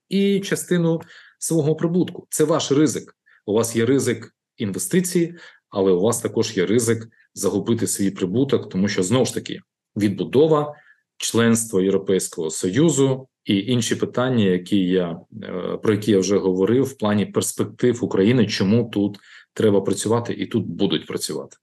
[0.09, 1.01] і частину
[1.39, 2.27] свого прибутку.
[2.29, 3.15] Це ваш ризик.
[3.45, 5.35] У вас є ризик інвестицій,
[5.69, 9.59] але у вас також є ризик загубити свій прибуток, тому що знову ж таки
[9.97, 10.75] відбудова,
[11.17, 16.97] членство Європейського союзу і інші питання, які я е, про які я вже говорив в
[16.97, 19.17] плані перспектив України, чому тут
[19.53, 21.57] треба працювати і тут будуть працювати.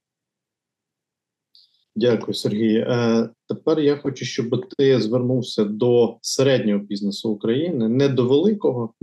[1.97, 2.77] Дякую, Сергій.
[2.77, 8.95] Е, Тепер я хочу, щоб ти звернувся до середнього бізнесу України, не до великого.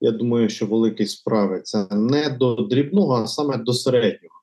[0.00, 4.34] Я думаю, що великий справиться не до дрібного, а саме до середнього,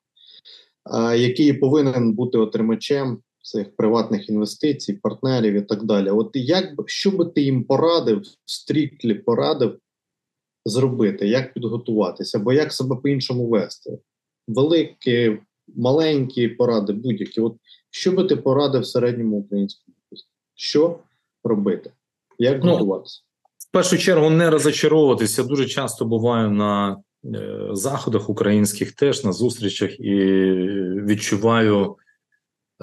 [0.94, 6.10] е, який повинен бути отримачем цих приватних інвестицій, партнерів і так далі.
[6.10, 9.78] От як що би ти їм порадив, стріклі порадив
[10.64, 13.98] зробити, як підготуватися, або як себе по-іншому вести?
[14.48, 15.38] Великі,
[15.76, 17.40] маленькі поради, будь-які.
[17.40, 17.56] От
[17.90, 19.96] що би ти порадив середньому українському?
[20.54, 20.98] Що
[21.44, 21.90] робити?
[22.38, 23.20] Як ну, готуватися?
[23.58, 25.44] В першу чергу не розочаровуватися.
[25.44, 30.14] Дуже часто буваю на е, заходах українських теж на зустрічах і
[31.06, 31.96] відчуваю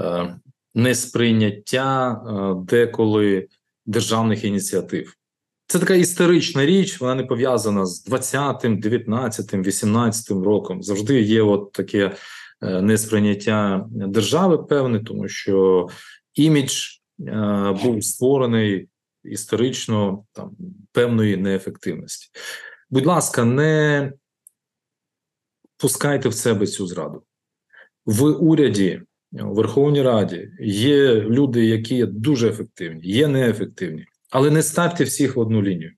[0.01, 0.35] е,
[0.75, 3.47] несприйняття е, деколи
[3.85, 5.15] державних ініціатив.
[5.67, 10.83] Це така історична річ, вона не пов'язана з 20-м, 19-м, 18-м роком.
[10.83, 12.15] Завжди є от таке
[12.61, 15.87] е, несприйняття держави, певне, тому що
[16.33, 16.85] імідж
[17.27, 18.87] е, був створений
[19.23, 20.51] історично там
[20.91, 22.27] певної неефективності.
[22.89, 24.13] Будь ласка, не
[25.77, 27.23] пускайте в себе цю зраду.
[28.05, 29.01] В уряді
[29.31, 35.35] у Верховній Раді є люди, які є дуже ефективні, є неефективні, але не ставте всіх
[35.35, 35.91] в одну лінію.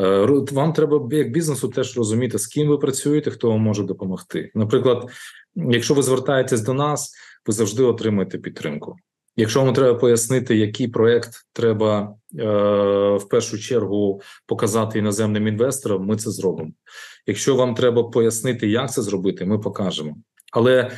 [0.00, 4.50] Е, вам треба як бізнесу теж розуміти, з ким ви працюєте, хто вам може допомогти.
[4.54, 5.10] Наприклад,
[5.54, 7.12] якщо ви звертаєтесь до нас,
[7.46, 8.96] ви завжди отримаєте підтримку.
[9.36, 12.44] Якщо вам треба пояснити, який проект треба е,
[13.16, 16.70] в першу чергу показати іноземним інвесторам, ми це зробимо.
[17.26, 20.16] Якщо вам треба пояснити, як це зробити, ми покажемо.
[20.52, 20.90] Але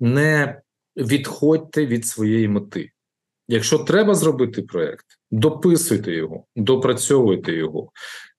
[0.00, 0.60] не
[1.00, 2.90] відходьте від своєї мети.
[3.48, 7.90] Якщо треба зробити проект, дописуйте його, допрацьовуйте його.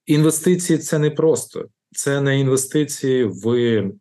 [0.06, 3.92] Інвестиції це не просто, це не інвестиції в е,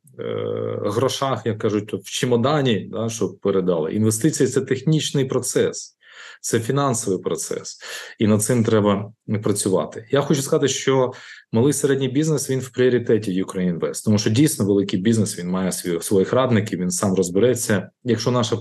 [0.85, 3.93] грошах, як кажуть, в чемодані, да, щоб передали.
[3.93, 5.97] Інвестиції це технічний процес,
[6.41, 7.79] це фінансовий процес,
[8.19, 9.13] і над цим треба
[9.43, 10.09] працювати.
[10.11, 11.13] Я хочу сказати, що
[11.53, 16.03] малий середній бізнес він в пріоритеті Ukraine тому що дійсно великий бізнес він має свої,
[16.03, 16.81] своїх радників.
[16.81, 17.91] Він сам розбереться.
[18.05, 18.57] Якщо наша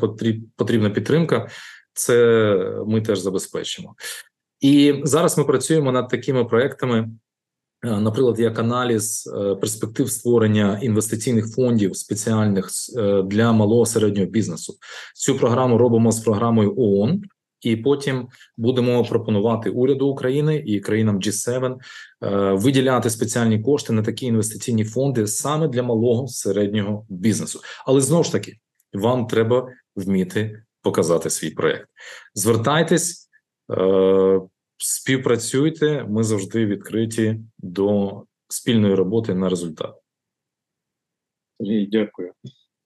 [0.56, 1.50] потрібна підтримка,
[1.94, 2.16] це
[2.88, 3.96] ми теж забезпечимо.
[4.60, 7.10] І зараз ми працюємо над такими проектами.
[7.84, 14.74] Е, наприклад, як аналіз е, перспектив створення інвестиційних фондів спеціальних е, для малого середнього бізнесу.
[15.16, 17.22] Цю програму робимо з програмою ООН
[17.62, 21.76] і потім будемо пропонувати уряду України і країнам G7
[22.24, 27.60] е, виділяти спеціальні кошти на такі інвестиційні фонди саме для малого середнього бізнесу.
[27.86, 28.58] Але знову ж таки,
[28.94, 31.90] вам треба вміти показати свій проект.
[32.34, 33.30] Звертайтесь,
[33.72, 34.42] е,
[34.78, 36.04] співпрацюйте.
[36.04, 38.12] Ми завжди відкриті до
[38.48, 39.96] спільної роботи на результат.
[41.92, 42.32] Дякую.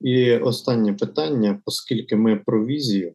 [0.00, 3.14] І останнє питання, оскільки ми про візію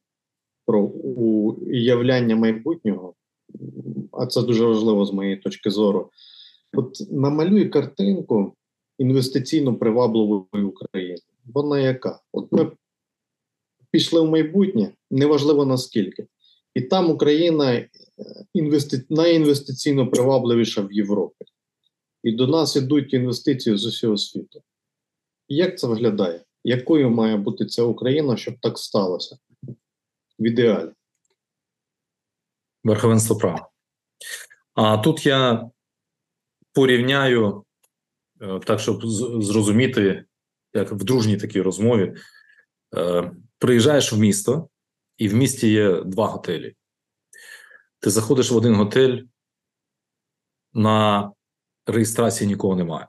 [0.70, 3.14] про уявляння майбутнього,
[4.12, 6.10] а це дуже важливо з моєї точки зору.
[6.74, 8.54] От намалюй картинку
[8.98, 11.18] інвестиційно привабливої України.
[11.54, 12.20] Вона яка?
[12.34, 12.72] От ми
[13.92, 16.28] пішли в майбутнє, неважливо наскільки.
[16.76, 17.90] І там Україна е,
[18.54, 19.06] інвести...
[19.10, 21.46] найінвестиційно привабливіша в Європі.
[22.24, 24.62] І до нас ідуть інвестиції з усього світу.
[25.48, 26.42] Як це виглядає?
[26.64, 29.38] Якою має бути ця Україна, щоб так сталося?
[30.40, 30.92] В ідеалі.
[32.84, 33.70] Верховенство права.
[34.74, 35.70] А тут я
[36.74, 37.66] порівняю
[38.42, 39.06] е, так, щоб
[39.44, 40.26] зрозуміти,
[40.74, 42.16] як в дружній такій розмові.
[42.98, 44.70] Е, приїжджаєш в місто,
[45.18, 46.76] і в місті є два готелі.
[48.00, 49.24] Ти заходиш в один готель,
[50.74, 51.32] на
[51.86, 53.08] реєстрації нікого немає.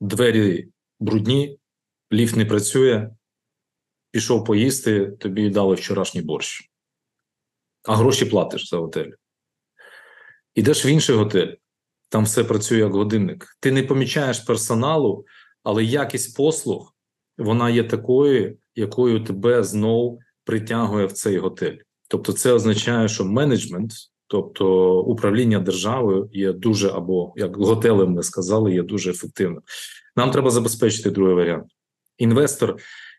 [0.00, 0.68] Двері
[1.00, 1.58] брудні,
[2.12, 3.10] ліфт не працює,
[4.10, 6.70] пішов поїсти, тобі дали вчорашній борщ,
[7.84, 9.10] а гроші платиш за готель.
[10.54, 11.54] Ідеш в інший готель,
[12.08, 13.56] там все працює як годинник.
[13.60, 15.24] Ти не помічаєш персоналу,
[15.62, 16.94] але якість послуг
[17.38, 21.76] вона є такою, якою тебе знов притягує в цей готель.
[22.08, 23.92] Тобто, це означає, що менеджмент,
[24.26, 29.62] тобто управління державою, є дуже або як готелем ми сказали, є дуже ефективним.
[30.16, 31.66] Нам треба забезпечити другий варіант.
[32.18, 32.76] Інвестор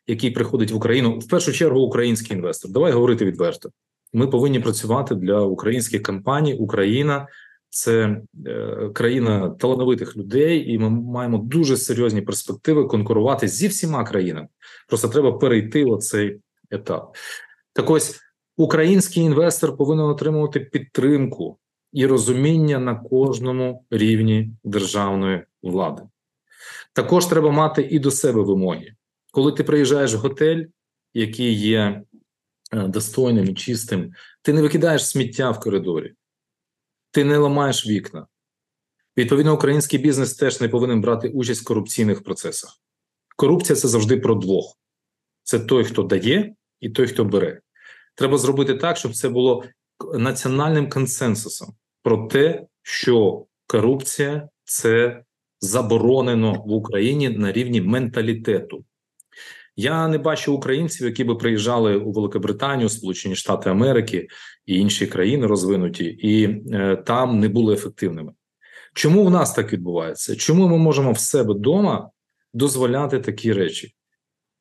[0.10, 2.72] який приходить в Україну, в першу чергу український інвестор.
[2.72, 3.70] Давай говорити відверто.
[4.14, 6.54] Ми повинні працювати для українських компаній.
[6.54, 7.28] Україна
[7.70, 14.48] це е, країна талановитих людей, і ми маємо дуже серйозні перспективи конкурувати зі всіма країнами.
[14.88, 16.40] Просто треба перейти оцей
[16.72, 17.16] етап.
[17.74, 18.20] Так ось
[18.58, 21.58] український інвестор повинен отримувати підтримку
[21.94, 26.02] і розуміння на кожному рівні державної влади.
[26.94, 28.94] Також треба мати і до себе вимоги.
[29.32, 30.66] Коли ти приїжджаєш в готель,
[31.14, 32.04] який є
[32.74, 36.14] е, достойним і чистим, ти не викидаєш сміття в коридорі,
[37.12, 38.28] ти не ламаєш вікна.
[39.18, 42.80] Відповідно, український бізнес теж не повинен брати участь в корупційних процесах.
[43.36, 44.78] Корупція це завжди про двох:
[45.44, 47.62] це той, хто дає, і той, хто бере.
[48.16, 49.64] Треба зробити так, щоб це було
[50.14, 55.24] національним консенсусом про те, що корупція це
[55.60, 58.86] заборонено в Україні на рівні менталітету.
[59.80, 64.28] Я не бачу українців, які би приїжджали у Великобританію, Сполучені Штати Америки
[64.66, 68.32] і інші країни розвинуті, і е, там не були ефективними.
[68.94, 70.36] Чому в нас так відбувається?
[70.36, 72.10] Чому ми можемо в себе вдома
[72.54, 73.94] дозволяти такі речі?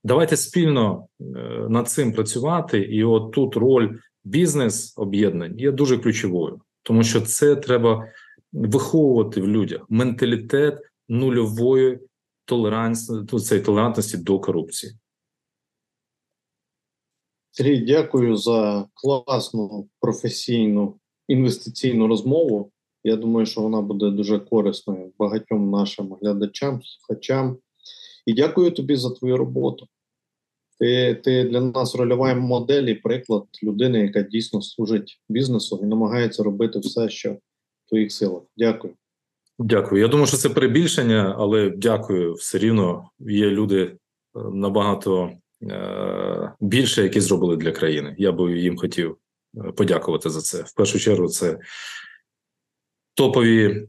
[0.04, 1.24] Давайте спільно е,
[1.68, 3.88] над цим працювати, і от тут роль
[4.24, 8.06] бізнес об'єднань є дуже ключовою, тому що це треба
[8.52, 11.98] виховувати в людях менталітет нульової
[12.44, 14.92] толерантності, толерантності до корупції.
[17.58, 20.94] Сергій, дякую за класну професійну
[21.28, 22.70] інвестиційну розмову.
[23.04, 27.58] Я думаю, що вона буде дуже корисною багатьом нашим глядачам, слухачам.
[28.26, 29.86] І дякую тобі за твою роботу.
[30.78, 36.42] Ти, ти для нас рольова модель і приклад людини, яка дійсно служить бізнесу і намагається
[36.42, 38.42] робити все, що в твоїх силах.
[38.56, 38.94] Дякую.
[39.58, 40.02] Дякую.
[40.02, 43.10] Я думаю, що це перебільшення, але дякую все рівно.
[43.20, 43.96] Є люди е,
[44.52, 45.30] набагато
[46.60, 48.14] більше, які зробили для країни.
[48.18, 49.16] Я би їм хотів
[49.56, 50.62] е, подякувати за це.
[50.62, 51.58] В першу чергу, це
[53.14, 53.88] топові,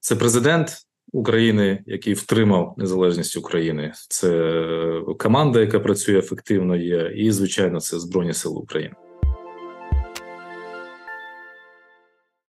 [0.00, 0.76] це президент
[1.12, 3.92] України, який втримав незалежність України.
[4.08, 8.94] Це команда, яка працює ефективно, є, і звичайно, це Збройні Сили України.